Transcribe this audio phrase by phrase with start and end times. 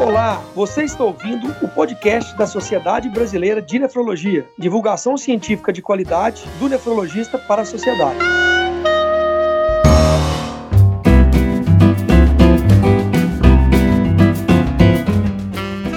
[0.00, 6.42] Olá, você está ouvindo o podcast da Sociedade Brasileira de Nefrologia, divulgação científica de qualidade
[6.58, 8.18] do nefrologista para a sociedade.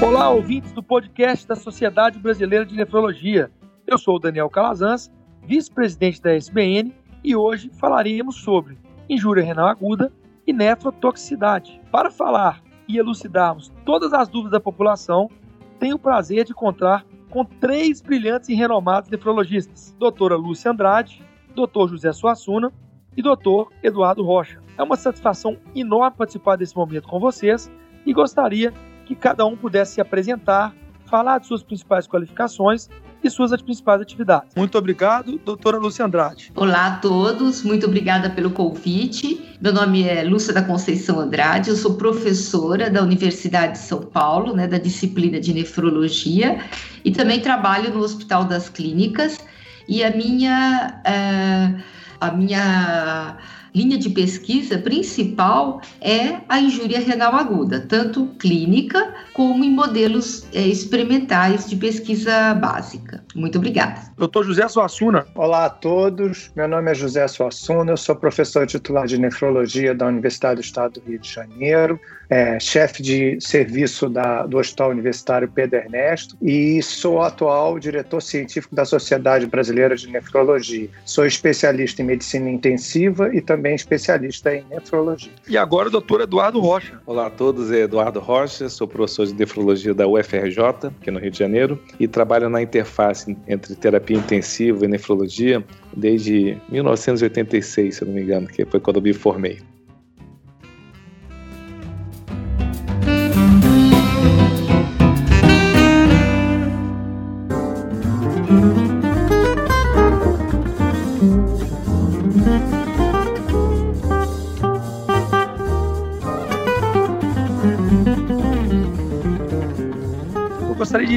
[0.05, 3.49] Olá, ouvintes do podcast da Sociedade Brasileira de Nefrologia.
[3.87, 5.09] Eu sou o Daniel Calazans,
[5.43, 6.93] vice-presidente da SBN,
[7.23, 8.77] e hoje falaremos sobre
[9.09, 10.11] injúria renal aguda
[10.45, 11.79] e nefrotoxicidade.
[11.89, 15.29] Para falar e elucidarmos todas as dúvidas da população,
[15.79, 21.23] tenho o prazer de contar com três brilhantes e renomados nefrologistas: doutora Lúcia Andrade,
[21.55, 22.71] doutor José Suassuna
[23.15, 24.61] e doutor Eduardo Rocha.
[24.77, 27.71] É uma satisfação enorme participar desse momento com vocês
[28.05, 28.73] e gostaria
[29.05, 32.89] que cada um pudesse se apresentar, falar de suas principais qualificações
[33.23, 34.49] e suas principais atividades.
[34.55, 36.51] Muito obrigado, doutora Lúcia Andrade.
[36.55, 39.57] Olá a todos, muito obrigada pelo convite.
[39.61, 44.55] Meu nome é Lúcia da Conceição Andrade, eu sou professora da Universidade de São Paulo,
[44.55, 46.59] né, da disciplina de nefrologia,
[47.03, 49.39] e também trabalho no Hospital das Clínicas.
[49.87, 51.01] E a minha.
[51.05, 53.37] Uh, a minha
[53.73, 60.61] linha de pesquisa principal é a injúria renal aguda, tanto clínica como em modelos é,
[60.61, 63.23] experimentais de pesquisa básica.
[63.35, 64.01] Muito obrigada.
[64.17, 65.25] Doutor José Suassuna.
[65.35, 70.07] Olá a todos, meu nome é José Suassuna, eu sou professor titular de nefrologia da
[70.07, 71.99] Universidade do Estado do Rio de Janeiro,
[72.33, 78.75] é, chefe de serviço da, do Hospital Universitário Pedro Ernesto e sou atual diretor científico
[78.75, 80.89] da Sociedade Brasileira de Nefrologia.
[81.05, 85.31] Sou especialista em medicina intensiva e também especialista em nefrologia.
[85.47, 86.99] E agora o doutor Eduardo Rocha.
[87.05, 91.29] Olá a todos, é Eduardo Rocha, sou professor de nefrologia da UFRJ, aqui no Rio
[91.29, 95.63] de Janeiro, e trabalho na interface entre terapia intensiva e nefrologia
[95.95, 99.59] desde 1986, se não me engano, que foi quando eu me formei.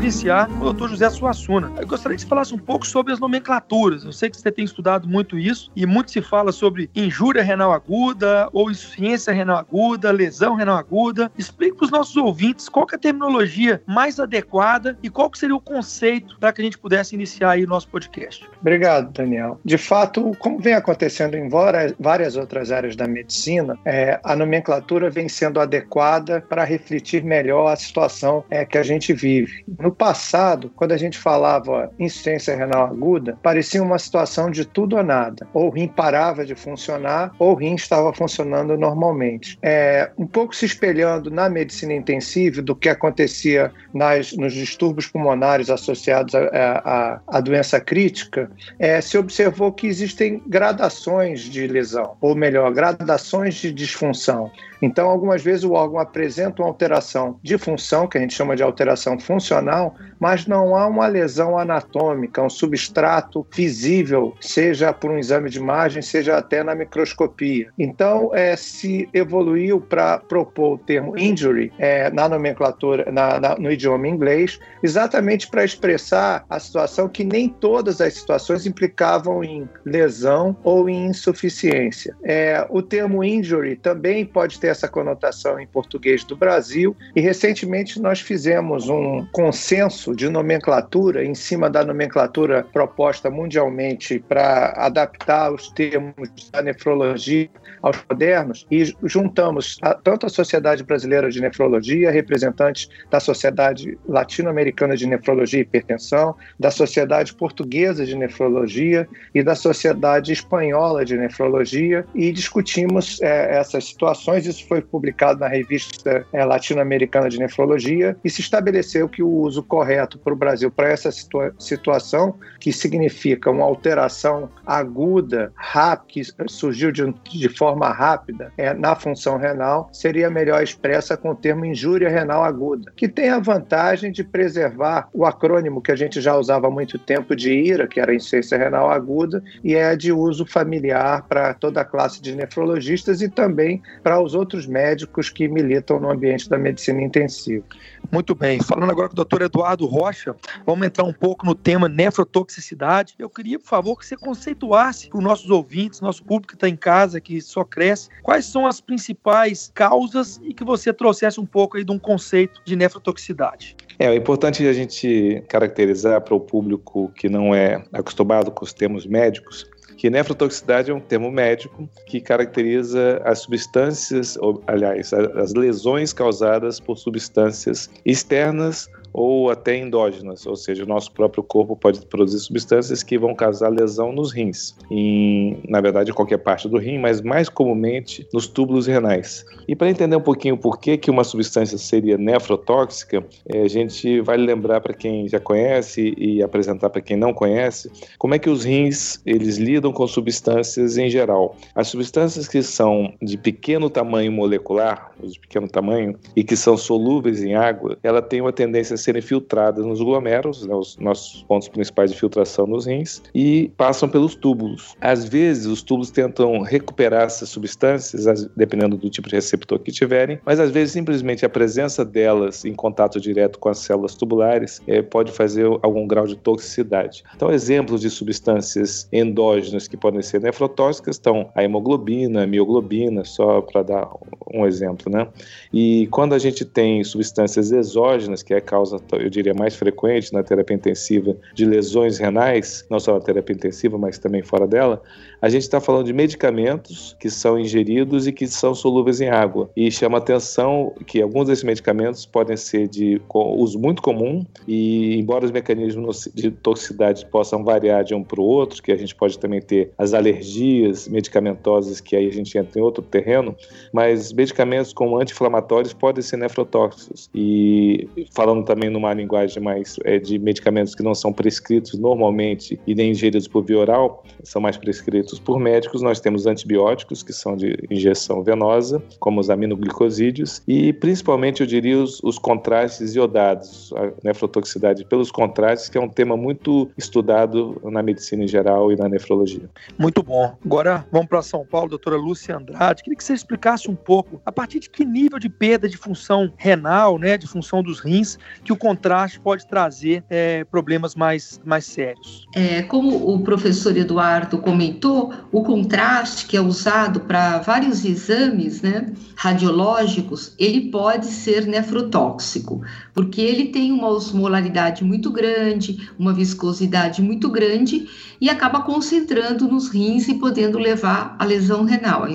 [0.07, 0.91] Iniciar com o Dr.
[0.91, 1.73] José Suassuna.
[1.81, 4.05] Eu gostaria que você falasse um pouco sobre as nomenclaturas.
[4.05, 7.73] Eu sei que você tem estudado muito isso e muito se fala sobre injúria renal
[7.73, 11.29] aguda ou insuficiência renal aguda, lesão renal aguda.
[11.37, 15.61] Explique para os nossos ouvintes qual é a terminologia mais adequada e qual seria o
[15.61, 18.49] conceito para que a gente pudesse iniciar aí o nosso podcast.
[18.61, 19.61] Obrigado, Daniel.
[19.65, 25.29] De fato, como vem acontecendo em várias outras áreas da medicina, é, a nomenclatura vem
[25.29, 29.65] sendo adequada para refletir melhor a situação é, que a gente vive.
[29.81, 35.03] No passado, quando a gente falava insuficiência renal aguda, parecia uma situação de tudo ou
[35.03, 35.47] nada.
[35.53, 39.59] Ou o rim parava de funcionar, ou o rim estava funcionando normalmente.
[39.63, 45.71] É, um pouco se espelhando na medicina intensiva do que acontecia nas, nos distúrbios pulmonares
[45.71, 53.55] associados à doença crítica, é, se observou que existem gradações de lesão, ou melhor, gradações
[53.55, 54.51] de disfunção.
[54.81, 58.63] Então, algumas vezes o órgão apresenta uma alteração de função, que a gente chama de
[58.63, 65.51] alteração funcional, mas não há uma lesão anatômica, um substrato visível, seja por um exame
[65.51, 67.71] de imagem, seja até na microscopia.
[67.79, 73.71] Então, é, se evoluiu para propor o termo injury é, na nomenclatura, na, na, no
[73.71, 80.57] idioma inglês, exatamente para expressar a situação que nem todas as situações implicavam em lesão
[80.63, 82.17] ou em insuficiência.
[82.23, 86.97] É, o termo injury também pode ter ter essa conotação em português do Brasil.
[87.15, 94.73] E recentemente nós fizemos um consenso de nomenclatura em cima da nomenclatura proposta mundialmente para
[94.77, 97.49] adaptar os termos da nefrologia
[97.83, 104.97] aos modernos e juntamos a, tanto a Sociedade Brasileira de Nefrologia, representantes da Sociedade Latino-Americana
[104.97, 112.05] de Nefrologia e Hipertensão, da Sociedade Portuguesa de Nefrologia e da Sociedade Espanhola de Nefrologia
[112.15, 114.47] e discutimos é, essas situações.
[114.47, 119.63] Isso foi publicado na revista é, Latino-Americana de Nefrologia e se estabeleceu que o uso
[119.63, 126.23] correto para o Brasil para essa situa situação, que significa uma alteração aguda, rápida, que
[126.49, 131.35] surgiu de, de forma forma rápida é, na função renal seria melhor expressa com o
[131.35, 136.21] termo injúria renal aguda, que tem a vantagem de preservar o acrônimo que a gente
[136.21, 140.11] já usava há muito tempo de IRA, que era insuficiência renal aguda, e é de
[140.11, 145.47] uso familiar para toda a classe de nefrologistas e também para os outros médicos que
[145.47, 147.65] militam no ambiente da medicina intensiva.
[148.11, 148.61] Muito bem.
[148.63, 153.15] Falando agora com o doutor Eduardo Rocha, vamos entrar um pouco no tema nefrotoxicidade.
[153.19, 156.69] Eu queria, por favor, que você conceituasse para os nossos ouvintes, nosso público que está
[156.69, 161.47] em casa, que só cresce, quais são as principais causas e que você trouxesse um
[161.47, 163.77] pouco aí de um conceito de nefrotoxicidade.
[163.99, 168.73] É, é importante a gente caracterizar para o público que não é acostumado com os
[168.73, 169.67] termos médicos
[169.97, 176.79] que nefrotoxicidade é um termo médico que caracteriza as substâncias, ou, aliás, as lesões causadas
[176.79, 183.03] por substâncias externas ou até endógenas, ou seja, o nosso próprio corpo pode produzir substâncias
[183.03, 187.49] que vão causar lesão nos rins, em, na verdade, qualquer parte do rim, mas mais
[187.49, 189.43] comumente nos túbulos renais.
[189.67, 194.21] E para entender um pouquinho por que, que uma substância seria nefrotóxica, é, a gente
[194.21, 198.51] vai lembrar para quem já conhece e apresentar para quem não conhece como é que
[198.51, 201.57] os rins eles lidam com substâncias em geral.
[201.75, 207.43] As substâncias que são de pequeno tamanho molecular, de pequeno tamanho, e que são solúveis
[207.43, 212.11] em água, ela tem uma tendência serem filtradas nos glomérulos, né, os nossos pontos principais
[212.11, 214.95] de filtração nos rins, e passam pelos túbulos.
[215.01, 220.39] Às vezes, os túbulos tentam recuperar essas substâncias, dependendo do tipo de receptor que tiverem,
[220.45, 225.01] mas às vezes simplesmente a presença delas em contato direto com as células tubulares é,
[225.03, 227.23] pode fazer algum grau de toxicidade.
[227.35, 233.61] Então, exemplos de substâncias endógenas que podem ser nefrotóxicas estão a hemoglobina, a mioglobina, só
[233.61, 234.09] para dar
[234.53, 235.29] um exemplo, né?
[235.73, 240.33] E quando a gente tem substâncias exógenas, que é a causa eu diria, mais frequente
[240.33, 245.03] na terapia intensiva de lesões renais, não só na terapia intensiva, mas também fora dela,
[245.41, 249.71] a gente está falando de medicamentos que são ingeridos e que são solúveis em água.
[249.77, 255.45] E chama atenção que alguns desses medicamentos podem ser de uso muito comum e, embora
[255.45, 259.39] os mecanismos de toxicidade possam variar de um para o outro, que a gente pode
[259.39, 263.55] também ter as alergias medicamentosas, que aí a gente entra em outro terreno,
[263.93, 267.29] mas medicamentos como anti-inflamatórios podem ser nefrotóxicos.
[267.35, 272.95] E falando também numa linguagem mais é, de medicamentos que não são prescritos normalmente e
[272.95, 276.03] nem ingeridos por via oral, são mais prescritos por médicos.
[276.03, 281.99] Nós temos antibióticos, que são de injeção venosa, como os aminoglicosídeos, e principalmente, eu diria,
[281.99, 288.03] os, os contrastes iodados, a nefrotoxicidade pelos contrastes, que é um tema muito estudado na
[288.03, 289.69] medicina em geral e na nefrologia.
[289.99, 290.57] Muito bom.
[290.65, 293.03] Agora vamos para São Paulo, doutora Lúcia Andrade.
[293.03, 296.53] Queria que você explicasse um pouco a partir de que nível de perda de função
[296.57, 301.85] renal, né, de função dos rins, que o contraste pode trazer é, problemas mais, mais
[301.85, 302.47] sérios.
[302.55, 305.16] É, como o professor Eduardo comentou,
[305.53, 312.83] o contraste que é usado para vários exames né, radiológicos, ele pode ser nefrotóxico,
[313.15, 318.09] porque ele tem uma osmolaridade muito grande, uma viscosidade muito grande
[318.41, 322.29] e acaba concentrando nos rins e podendo levar à lesão renal, à,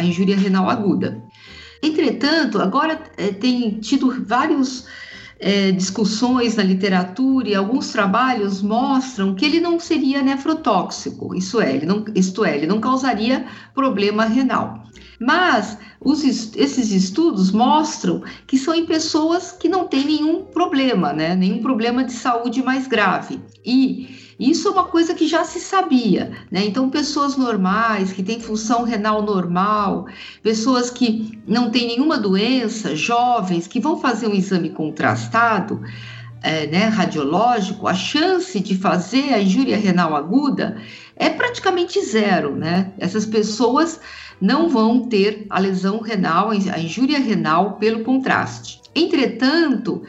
[0.00, 1.22] à injúria renal aguda.
[1.82, 4.86] Entretanto, agora é, tem tido vários
[5.42, 11.74] é, discussões na literatura e alguns trabalhos mostram que ele não seria nefrotóxico, isso é,
[11.74, 13.44] ele não, isto é, ele não causaria
[13.74, 14.84] problema renal.
[15.20, 21.36] Mas os, esses estudos mostram que são em pessoas que não têm nenhum problema, né?
[21.36, 23.40] Nenhum problema de saúde mais grave.
[23.64, 26.64] E isso é uma coisa que já se sabia, né?
[26.64, 30.06] Então, pessoas normais, que têm função renal normal,
[30.42, 35.82] pessoas que não têm nenhuma doença, jovens, que vão fazer um exame contrastado,
[36.42, 40.76] é, né, radiológico, a chance de fazer a injúria renal aguda
[41.14, 42.92] é praticamente zero, né?
[42.98, 44.00] Essas pessoas
[44.40, 48.80] não vão ter a lesão renal, a injúria renal pelo contraste.
[48.92, 50.02] Entretanto,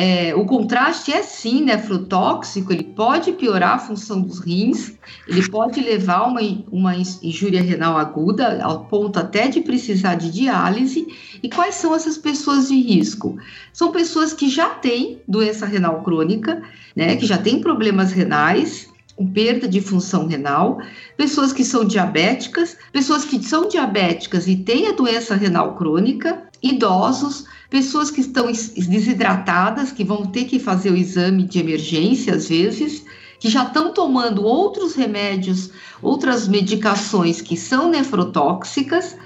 [0.00, 4.92] é, o contraste é sim nefrotóxico, ele pode piorar a função dos rins,
[5.26, 6.40] ele pode levar uma,
[6.70, 11.04] uma injúria renal aguda, ao ponto até de precisar de diálise.
[11.42, 13.38] E quais são essas pessoas de risco?
[13.72, 16.62] São pessoas que já têm doença renal crônica,
[16.94, 20.78] né, que já têm problemas renais, com perda de função renal,
[21.16, 27.46] pessoas que são diabéticas, pessoas que são diabéticas e têm a doença renal crônica, idosos,
[27.70, 33.04] pessoas que estão desidratadas, que vão ter que fazer o exame de emergência às vezes,
[33.38, 35.70] que já estão tomando outros remédios,
[36.02, 39.16] outras medicações que são nefrotóxicas,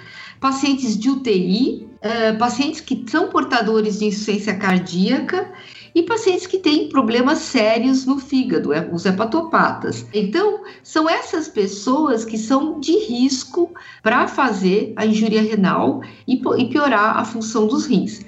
[0.41, 5.51] pacientes de UTI, uh, pacientes que são portadores de insuficiência cardíaca
[5.95, 10.07] e pacientes que têm problemas sérios no fígado, é, os hepatopatas.
[10.13, 13.71] Então, são essas pessoas que são de risco
[14.03, 18.21] para fazer a injúria renal e, piorar a função dos rins.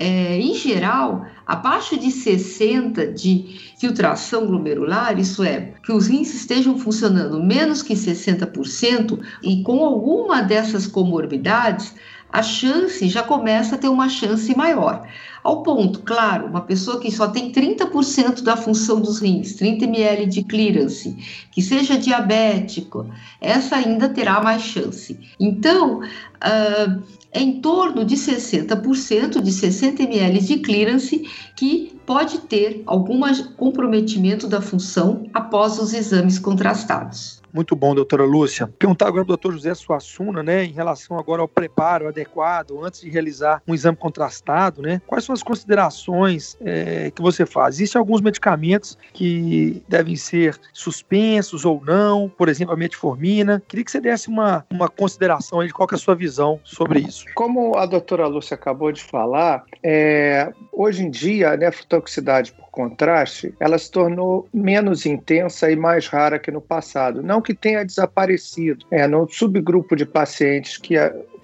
[0.00, 6.78] É, em geral, abaixo de 60 de filtração glomerular, isso é, que os rins estejam
[6.78, 11.94] funcionando menos que 60% e com alguma dessas comorbidades,
[12.30, 15.06] a chance já começa a ter uma chance maior.
[15.42, 20.26] Ao ponto, claro, uma pessoa que só tem 30% da função dos rins, 30 ml
[20.26, 21.16] de clearance,
[21.52, 23.06] que seja diabético,
[23.40, 25.18] essa ainda terá mais chance.
[25.40, 32.82] Então, uh, é em torno de 60%, de 60 ml de clearance, que pode ter
[32.86, 33.20] algum
[33.56, 37.37] comprometimento da função após os exames contrastados.
[37.52, 38.66] Muito bom, doutora Lúcia.
[38.78, 43.10] Perguntar agora ao doutor José Suassuna, né, em relação agora ao preparo adequado antes de
[43.10, 45.00] realizar um exame contrastado, né?
[45.06, 47.76] Quais são as considerações é, que você faz?
[47.76, 53.62] Existem alguns medicamentos que devem ser suspensos ou não, por exemplo, a metformina.
[53.66, 57.00] Queria que você desse uma, uma consideração aí de qual é a sua visão sobre
[57.00, 57.24] isso.
[57.34, 63.54] Como a doutora Lúcia acabou de falar, é, hoje em dia a nefrotoxicidade por contraste,
[63.58, 67.22] ela se tornou menos intensa e mais rara que no passado.
[67.22, 68.86] Não que tenha desaparecido.
[68.90, 70.96] É, no subgrupo de pacientes que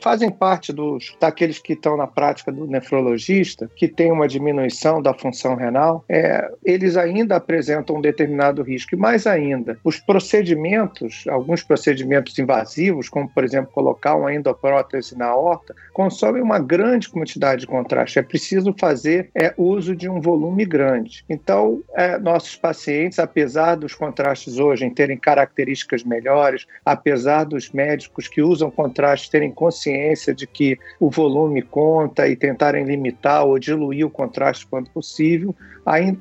[0.05, 5.15] fazem parte dos daqueles que estão na prática do nefrologista, que tem uma diminuição da
[5.15, 8.95] função renal, é, eles ainda apresentam um determinado risco.
[8.95, 15.35] E mais ainda, os procedimentos, alguns procedimentos invasivos, como por exemplo colocar uma endoprótese na
[15.35, 18.19] horta, consomem uma grande quantidade de contraste.
[18.19, 21.25] É preciso fazer é, uso de um volume grande.
[21.31, 28.43] Então, é, nossos pacientes, apesar dos contrastes hoje terem características melhores, apesar dos médicos que
[28.43, 34.07] usam contraste terem consciência consciência de que o volume conta e tentarem limitar ou diluir
[34.07, 35.55] o contraste quando possível,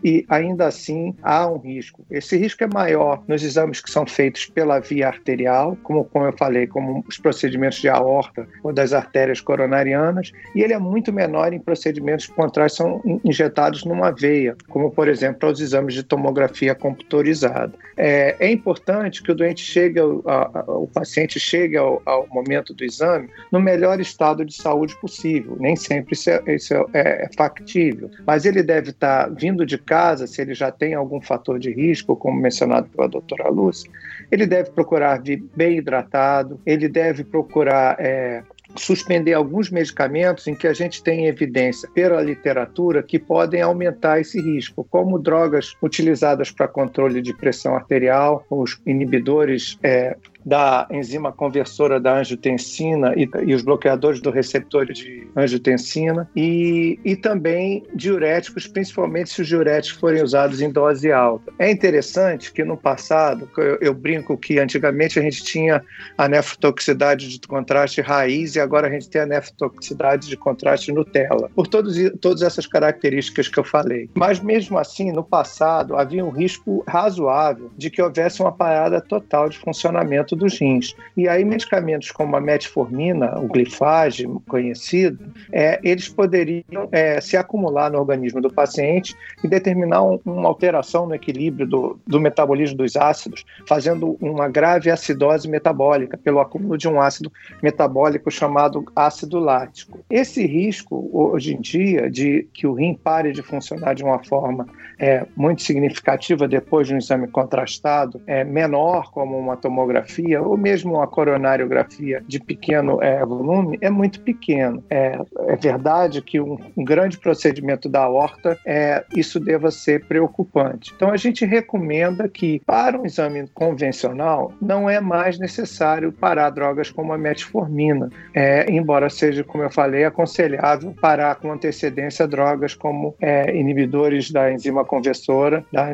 [0.04, 2.06] e ainda assim há um risco.
[2.10, 6.34] Esse risco é maior nos exames que são feitos pela via arterial, como, como eu
[6.34, 11.54] falei, como os procedimentos de aorta ou das artérias coronarianas, e ele é muito menor
[11.54, 17.74] em procedimentos que são injetados numa veia, como por exemplo os exames de tomografia computadorizada.
[17.96, 22.28] É, é importante que o doente chegue, ao, a, a, o paciente chegue ao, ao
[22.28, 25.56] momento do exame no melhor estado de saúde possível.
[25.60, 30.26] Nem sempre isso é, isso é, é factível, mas ele deve estar vindo de casa,
[30.26, 33.92] se ele já tem algum fator de risco, como mencionado pela doutora Lúcia,
[34.32, 38.44] ele deve procurar vir bem hidratado, ele deve procurar é,
[38.76, 44.42] suspender alguns medicamentos em que a gente tem evidência pela literatura que podem aumentar esse
[44.42, 52.00] risco, como drogas utilizadas para controle de pressão arterial, os inibidores é, da enzima conversora
[52.00, 59.30] da angiotensina e, e, os bloqueadores do receptor de angiotensina e, e também diuréticos, principalmente
[59.30, 61.52] se os diuréticos forem usados em dose alta.
[61.60, 65.82] É interessante que no passado, eu, eu brinco que antigamente a gente tinha
[66.18, 71.50] a nefrotoxicidade de contraste raiz e agora a gente tem a nefrotoxicidade de contraste Nutella,
[71.56, 74.10] por todos, todas essas características que eu falei.
[74.14, 79.50] Mas mesmo assim, no passado, havia um risco razoável de que houvesse uma parada total
[79.50, 80.96] de funcionamento dos rins.
[81.16, 87.92] E aí medicamentos como a metformina, o glifage conhecido, é, eles poderiam é, se acumular
[87.92, 92.96] no organismo do paciente e determinar um, uma alteração no equilíbrio do, do metabolismo dos
[92.96, 100.00] ácidos, fazendo uma grave acidose metabólica pelo acúmulo de um ácido metabólico chamado ácido lático.
[100.10, 104.68] Esse risco, hoje em dia, de que o rim pare de funcionar de uma forma
[105.04, 110.94] é, muito significativa depois de um exame contrastado, é menor, como uma tomografia, ou mesmo
[110.94, 114.82] uma coronariografia de pequeno é, volume é muito pequeno.
[114.90, 120.94] É, é verdade que um, um, grande procedimento da aorta é, isso deva ser preocupante.
[120.96, 126.90] Então a gente recomenda que para um exame convencional não é mais necessário parar drogas
[126.90, 133.16] como a metformina, é, embora seja, como eu falei, aconselhável parar com antecedência drogas como
[133.20, 135.92] é, inibidores da enzima conversora da,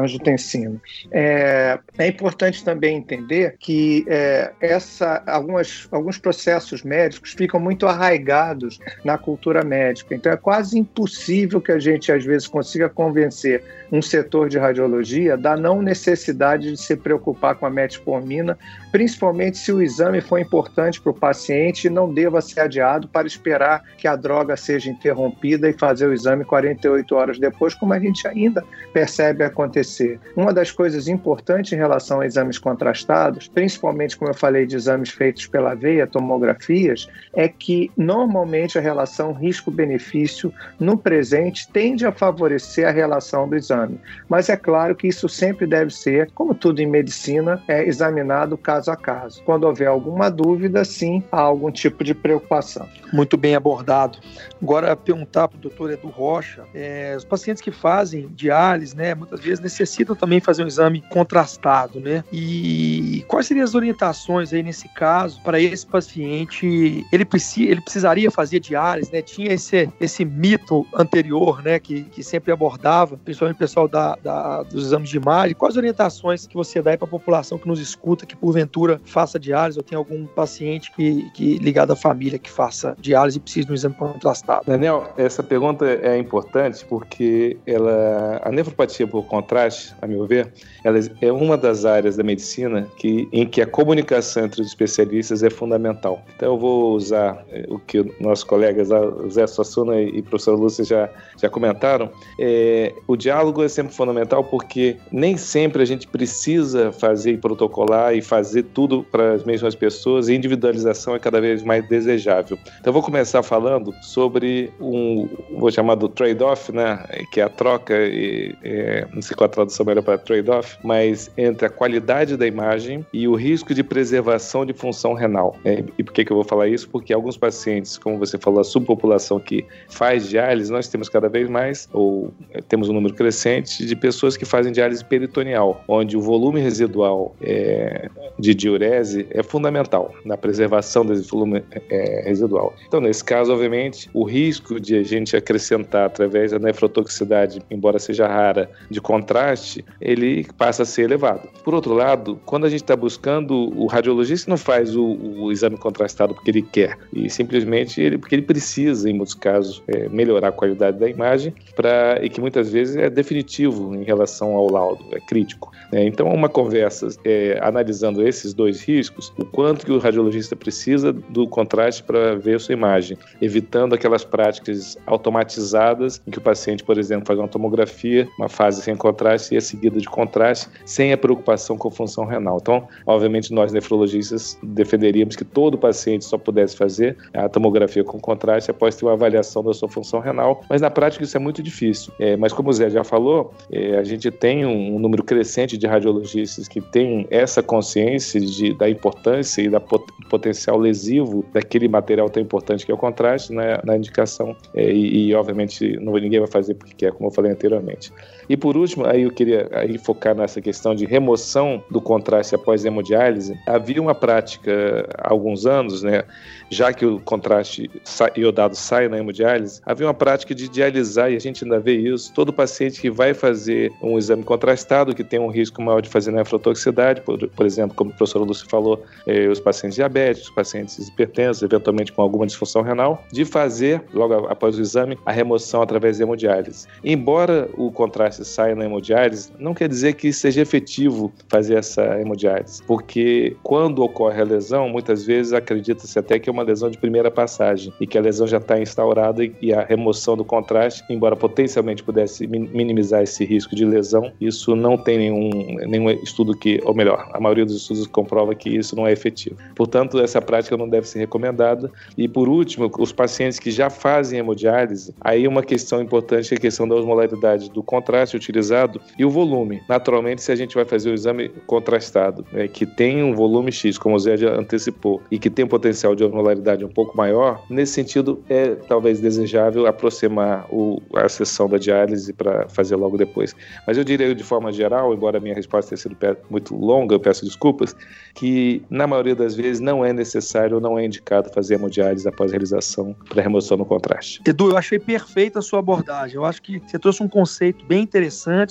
[0.00, 0.80] angiotensina.
[1.10, 8.78] É, é importante também entender que é, essa, algumas, alguns processos médicos ficam muito arraigados
[9.04, 10.14] na cultura médica.
[10.14, 15.36] Então é quase impossível que a gente, às vezes, consiga convencer um setor de radiologia
[15.36, 18.56] da não necessidade de se preocupar com a metformina,
[18.92, 23.26] principalmente se o exame for importante para o paciente e não deva ser adiado para
[23.26, 27.98] esperar que a droga seja interrompida e fazer o exame 48 horas depois, como a
[27.98, 30.20] gente ainda percebe acontecer.
[30.36, 35.10] Uma das coisas importantes em relação a exames contrastados, principalmente como eu falei de exames
[35.10, 42.86] feitos pela veia, tomografias, é que normalmente a relação risco-benefício no presente tende a favorecer
[42.86, 44.00] a relação do exame.
[44.28, 48.90] Mas é claro que isso sempre deve ser, como tudo em medicina, é examinado caso
[48.90, 49.42] a caso.
[49.44, 52.88] Quando houver alguma dúvida, sim, há algum tipo de preocupação.
[53.12, 54.18] Muito bem abordado.
[54.62, 59.40] Agora, perguntar para o doutor Edu Rocha, é, os pacientes que fazem diálise, né, muitas
[59.40, 62.24] vezes necessitam também fazer um exame contrastado, né?
[62.32, 62.48] E
[62.88, 67.04] E quais seriam as orientações aí nesse caso para esse paciente?
[67.12, 69.20] Ele, precisa, ele precisaria fazer diálise, né?
[69.20, 71.78] Tinha esse, esse mito anterior, né?
[71.78, 75.54] Que, que sempre abordava, principalmente o pessoal da, da, dos exames de imagem.
[75.54, 79.78] Quais orientações que você dá para a população que nos escuta, que porventura faça diálise
[79.78, 83.72] ou tem algum paciente que, que ligado à família que faça diálise e precisa de
[83.72, 84.64] um exame contrastado?
[84.66, 90.52] Daniel, essa pergunta é importante porque ela, a nefropatia por contraste, a meu ver,
[90.84, 95.42] ela é uma das áreas da medicina que, em que a comunicação entre os especialistas
[95.42, 96.22] é fundamental.
[96.36, 98.88] Então eu vou usar eh, o que nossos colegas
[99.30, 101.08] Zé Suassuna e professor Lúcia já,
[101.40, 102.10] já comentaram.
[102.38, 108.14] É, o diálogo é sempre fundamental porque nem sempre a gente precisa fazer e protocolar
[108.14, 112.58] e fazer tudo para as mesmas pessoas e individualização é cada vez mais desejável.
[112.80, 117.50] Então eu vou começar falando sobre um, vou chamar do trade-off, né, que é a
[117.50, 122.36] troca, e, é, não sei qual a tradução melhor para trade-off, mas entre a qualidade
[122.36, 125.56] da imagem e o risco de preservação de função renal.
[125.64, 126.88] É, e por que, que eu vou falar isso?
[126.88, 131.48] Porque alguns pacientes, como você falou, a subpopulação que faz diálise, nós temos cada vez
[131.48, 136.20] mais, ou é, temos um número crescente de pessoas que fazem diálise peritoneal, onde o
[136.20, 142.74] volume residual é, de diurese é fundamental na preservação desse volume é, residual.
[142.86, 147.37] Então, nesse caso, obviamente, o risco de a gente acrescentar através da nefrotoxicidade,
[147.70, 151.48] embora seja rara, de contraste, ele passa a ser elevado.
[151.64, 155.76] Por outro lado, quando a gente está buscando, o radiologista não faz o, o, exame
[155.76, 160.48] contrastado porque ele quer, e simplesmente ele, porque ele precisa, em muitos casos, é, melhorar
[160.48, 165.04] a qualidade da imagem, pra, e que muitas vezes é definitivo em relação ao laudo,
[165.12, 165.72] é crítico.
[165.92, 166.04] Né?
[166.04, 171.46] Então, uma conversa é, analisando esses dois riscos, o quanto que o radiologista precisa do
[171.46, 176.98] contraste para ver a sua imagem, evitando aquelas práticas automatizadas em que o paciente, por
[176.98, 181.18] exemplo, faz uma tomografia, uma fase sem contraste e a seguida de contraste, sem a
[181.18, 182.58] preocupação com a função renal.
[182.60, 188.70] Então, obviamente, nós nefrologistas defenderíamos que todo paciente só pudesse fazer a tomografia com contraste
[188.70, 192.12] após ter uma avaliação da sua função renal, mas na prática isso é muito difícil.
[192.18, 195.76] É, mas como o Zé já falou, é, a gente tem um, um número crescente
[195.76, 201.88] de radiologistas que têm essa consciência de, da importância e da pot, potencial lesivo daquele
[201.88, 206.14] material tão importante que é o contraste né, na indicação é, e, e, obviamente não,
[206.14, 208.12] ninguém vai fazer porque quer, como eu falei anteriormente.
[208.48, 212.84] E por último, aí eu queria aí focar nessa questão de remoção do contraste após
[212.84, 213.58] hemodiálise.
[213.66, 216.24] Havia uma prática há alguns anos, né,
[216.70, 217.90] já que o contraste
[218.36, 222.32] iodado sai na hemodiálise, havia uma prática de dialisar, e a gente ainda vê isso,
[222.32, 226.30] todo paciente que vai fazer um exame contrastado, que tem um risco maior de fazer
[226.30, 231.62] nefrotoxicidade, por, por exemplo, como o professor Lúcio falou, eh, os pacientes diabéticos, pacientes hipertensos,
[231.62, 236.22] eventualmente com alguma disfunção renal, de fazer, logo após o exame, a remoção através de
[236.22, 236.86] hemodiálise.
[237.02, 242.82] Embora o contraste saia na hemodiálise, não quer dizer que seja efetivo fazer essa hemodiálise,
[242.84, 247.30] porque quando ocorre a lesão, muitas vezes acredita-se até que é uma lesão de primeira
[247.30, 252.02] passagem e que a lesão já está instaurada e a remoção do contraste, embora potencialmente
[252.02, 257.28] pudesse minimizar esse risco de lesão, isso não tem nenhum, nenhum estudo que, ou melhor,
[257.32, 259.56] a maioria dos estudos comprova que isso não é efetivo.
[259.74, 261.90] Portanto, essa prática não deve ser recomendada.
[262.16, 266.60] E por último, os pacientes que já fazem hemodiálise, aí uma questão importante é a
[266.60, 269.82] questão da osmolaridade do contraste utilizado e o volume.
[269.88, 273.98] Naturalmente, se a gente vai fazer o exame contrastado, é, que tem um volume X,
[273.98, 277.64] como o Zé já antecipou, e que tem um potencial de regularidade um pouco maior,
[277.68, 283.54] nesse sentido é talvez desejável aproximar o, a sessão da diálise para fazer logo depois.
[283.86, 286.16] Mas eu diria de forma geral, embora a minha resposta tenha sido
[286.50, 287.94] muito longa, eu peço desculpas,
[288.34, 292.50] que na maioria das vezes não é necessário ou não é indicado fazer hemodiálise após
[292.50, 294.40] realização para remoção no contraste.
[294.46, 296.36] Edu, eu achei perfeita a sua abordagem.
[296.36, 298.17] Eu acho que você trouxe um conceito bem interessante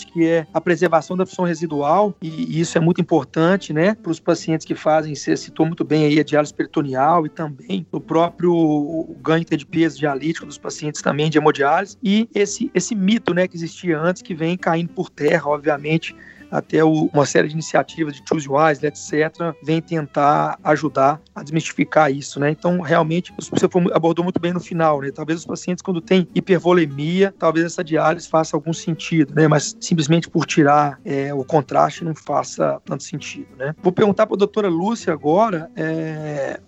[0.07, 4.19] que é a preservação da função residual e isso é muito importante, né, para os
[4.19, 9.15] pacientes que fazem, você citou muito bem aí a diálise peritoneal e também no próprio
[9.21, 13.55] ganho de peso dialítico dos pacientes também de hemodiálise e esse, esse mito né, que
[13.55, 16.15] existia antes que vem caindo por terra, obviamente,
[16.51, 22.11] até o, uma série de iniciativas de Choose Wise, etc., vem tentar ajudar a desmistificar
[22.11, 22.49] isso, né?
[22.51, 25.11] Então, realmente, você abordou muito bem no final, né?
[25.11, 29.47] Talvez os pacientes, quando têm hipervolemia, talvez essa diálise faça algum sentido, né?
[29.47, 33.75] Mas simplesmente por tirar é, o contraste não faça tanto sentido, né?
[33.81, 36.59] Vou perguntar para a doutora Lúcia agora é,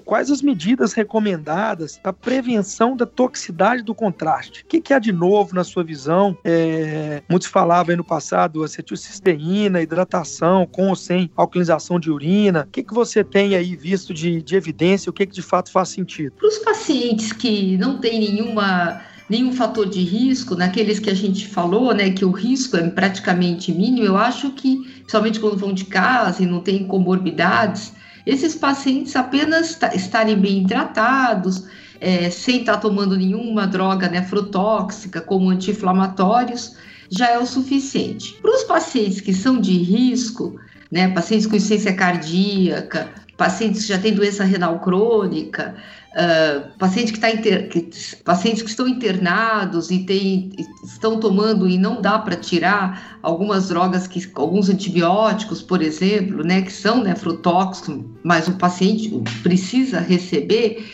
[0.00, 4.62] quais as medidas recomendadas para prevenção da toxicidade do contraste?
[4.62, 6.36] O que, que há de novo na sua visão?
[6.44, 12.64] É, muitos falavam aí no passado acetilcisteína, hidratação com ou sem alcalinização de urina.
[12.68, 15.10] O que, que você tem aí visto de, de evidência?
[15.10, 16.32] O que, que de fato faz sentido?
[16.38, 21.48] Para os pacientes que não têm nenhuma nenhum fator de risco, naqueles que a gente
[21.48, 25.86] falou, né, que o risco é praticamente mínimo, eu acho que, principalmente quando vão de
[25.86, 27.94] casa e não tem comorbidades,
[28.26, 31.64] esses pacientes apenas estarem bem tratados,
[32.00, 36.76] é, sem estar tomando nenhuma droga nefrotóxica, como anti-inflamatórios,
[37.10, 38.34] já é o suficiente.
[38.40, 40.58] Para os pacientes que são de risco,
[40.90, 45.74] né, pacientes com insuficiência cardíaca, pacientes que já têm doença renal crônica,
[46.14, 47.68] uh, paciente que tá inter...
[47.68, 47.90] que,
[48.24, 50.52] pacientes que estão internados e tem,
[50.84, 56.62] estão tomando e não dá para tirar algumas drogas, que, alguns antibióticos, por exemplo, né,
[56.62, 59.10] que são nefrotóxicos, mas o paciente
[59.42, 60.86] precisa receber.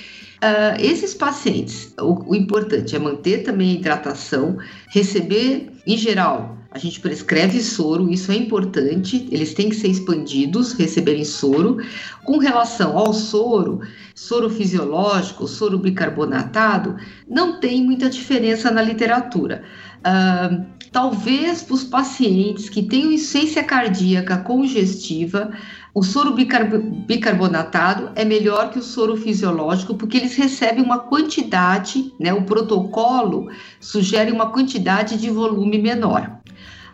[0.43, 4.57] Uh, esses pacientes, o, o importante é manter também a hidratação,
[4.89, 10.73] receber, em geral, a gente prescreve soro, isso é importante, eles têm que ser expandidos,
[10.73, 11.79] receberem soro.
[12.25, 13.81] Com relação ao soro,
[14.15, 16.97] soro fisiológico, soro bicarbonatado,
[17.29, 19.65] não tem muita diferença na literatura.
[19.99, 25.51] Uh, talvez para os pacientes que têm insuficiência cardíaca congestiva,
[25.93, 32.33] o soro bicarbonatado é melhor que o soro fisiológico porque eles recebem uma quantidade, né?
[32.33, 36.40] O protocolo sugere uma quantidade de volume menor.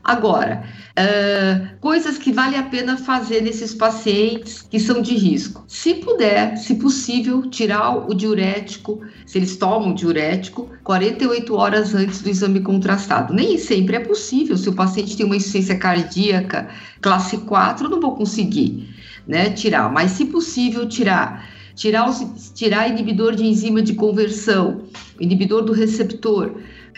[0.06, 0.62] Agora,
[0.96, 5.64] uh, coisas que vale a pena fazer nesses pacientes que são de risco.
[5.66, 12.30] Se puder, se possível, tirar o diurético, se eles tomam diurético, 48 horas antes do
[12.30, 13.34] exame contrastado.
[13.34, 14.56] Nem sempre é possível.
[14.56, 16.68] Se o paciente tem uma insuficiência cardíaca
[17.00, 18.88] classe 4, não vou conseguir
[19.26, 24.82] né, tirar, mas se possível, tirar tirar, os, tirar inibidor de enzima de conversão,
[25.20, 26.54] inibidor do receptor,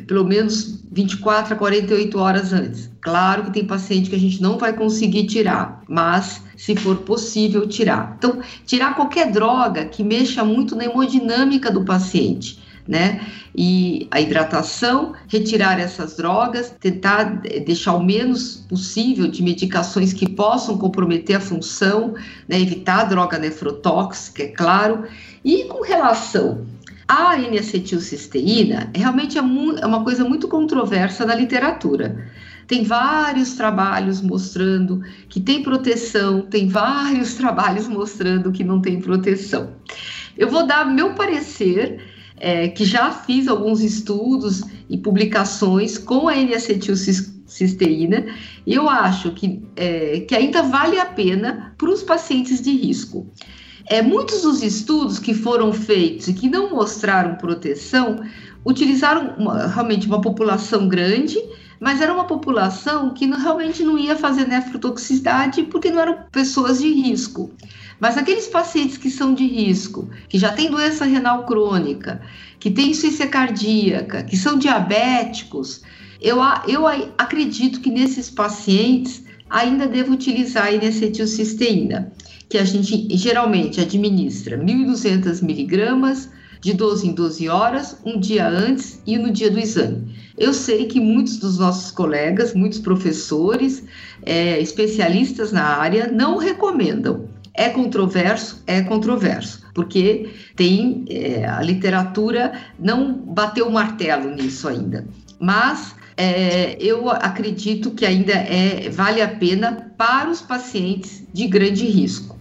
[0.07, 2.91] pelo menos 24 a 48 horas antes.
[3.01, 7.67] Claro que tem paciente que a gente não vai conseguir tirar, mas se for possível
[7.67, 8.15] tirar.
[8.19, 12.67] Então, tirar qualquer droga que mexa muito na hemodinâmica do paciente.
[12.87, 13.21] Né?
[13.55, 17.25] E a hidratação, retirar essas drogas, tentar
[17.67, 22.15] deixar o menos possível de medicações que possam comprometer a função,
[22.49, 22.59] né?
[22.59, 25.05] evitar a droga nefrotóxica, é claro.
[25.45, 26.65] E com relação
[27.09, 32.29] a N-acetilcisteína realmente é, é uma coisa muito controversa na literatura.
[32.67, 39.73] Tem vários trabalhos mostrando que tem proteção, tem vários trabalhos mostrando que não tem proteção.
[40.37, 41.99] Eu vou dar meu parecer,
[42.37, 48.27] é, que já fiz alguns estudos e publicações com a N-acetilcisteína,
[48.67, 53.33] e eu acho que, é, que ainda vale a pena para os pacientes de risco.
[53.91, 58.17] É, muitos dos estudos que foram feitos e que não mostraram proteção
[58.63, 61.39] utilizaram uma, realmente uma população grande,
[61.81, 66.81] mas era uma população que não, realmente não ia fazer nefrotoxicidade porque não eram pessoas
[66.81, 67.51] de risco.
[67.99, 72.21] Mas aqueles pacientes que são de risco, que já têm doença renal crônica,
[72.61, 75.81] que têm insuficiência cardíaca, que são diabéticos,
[76.21, 82.13] eu, eu acredito que nesses pacientes ainda devo utilizar a N-acetilcisteína
[82.49, 86.31] que a gente geralmente administra 1.200 miligramas
[86.61, 90.17] de 12 em 12 horas, um dia antes e no dia do exame.
[90.37, 93.85] Eu sei que muitos dos nossos colegas, muitos professores,
[94.25, 97.29] é, especialistas na área, não recomendam.
[97.55, 98.63] É controverso?
[98.67, 105.05] É controverso, porque tem é, a literatura não bateu o martelo nisso ainda.
[105.41, 111.85] Mas é, eu acredito que ainda é, vale a pena para os pacientes de grande
[111.85, 112.38] risco.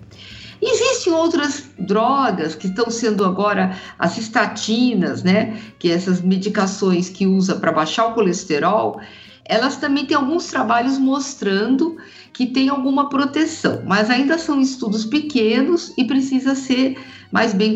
[0.62, 5.60] Existem outras drogas que estão sendo agora as estatinas, né?
[5.78, 9.00] Que essas medicações que usa para baixar o colesterol,
[9.46, 11.98] elas também têm alguns trabalhos mostrando
[12.34, 16.98] que tem alguma proteção, mas ainda são estudos pequenos e precisa ser
[17.32, 17.76] mais bem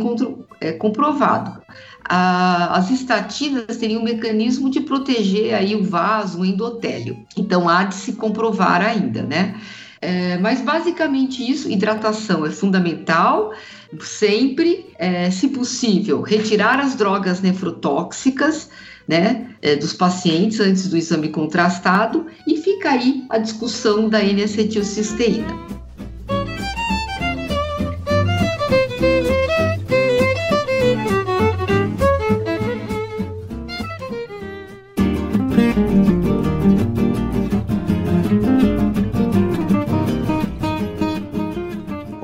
[0.60, 1.62] é, comprovado.
[2.04, 7.26] as estatinas teriam um mecanismo de proteger aí o vaso, o endotélio.
[7.38, 9.56] Então há de se comprovar ainda, né?
[10.02, 13.54] É, mas basicamente isso, hidratação é fundamental,
[14.00, 18.70] sempre, é, se possível, retirar as drogas nefrotóxicas,
[19.08, 25.81] né, é, dos pacientes antes do exame contrastado e fica aí a discussão da N-acetilcisteína.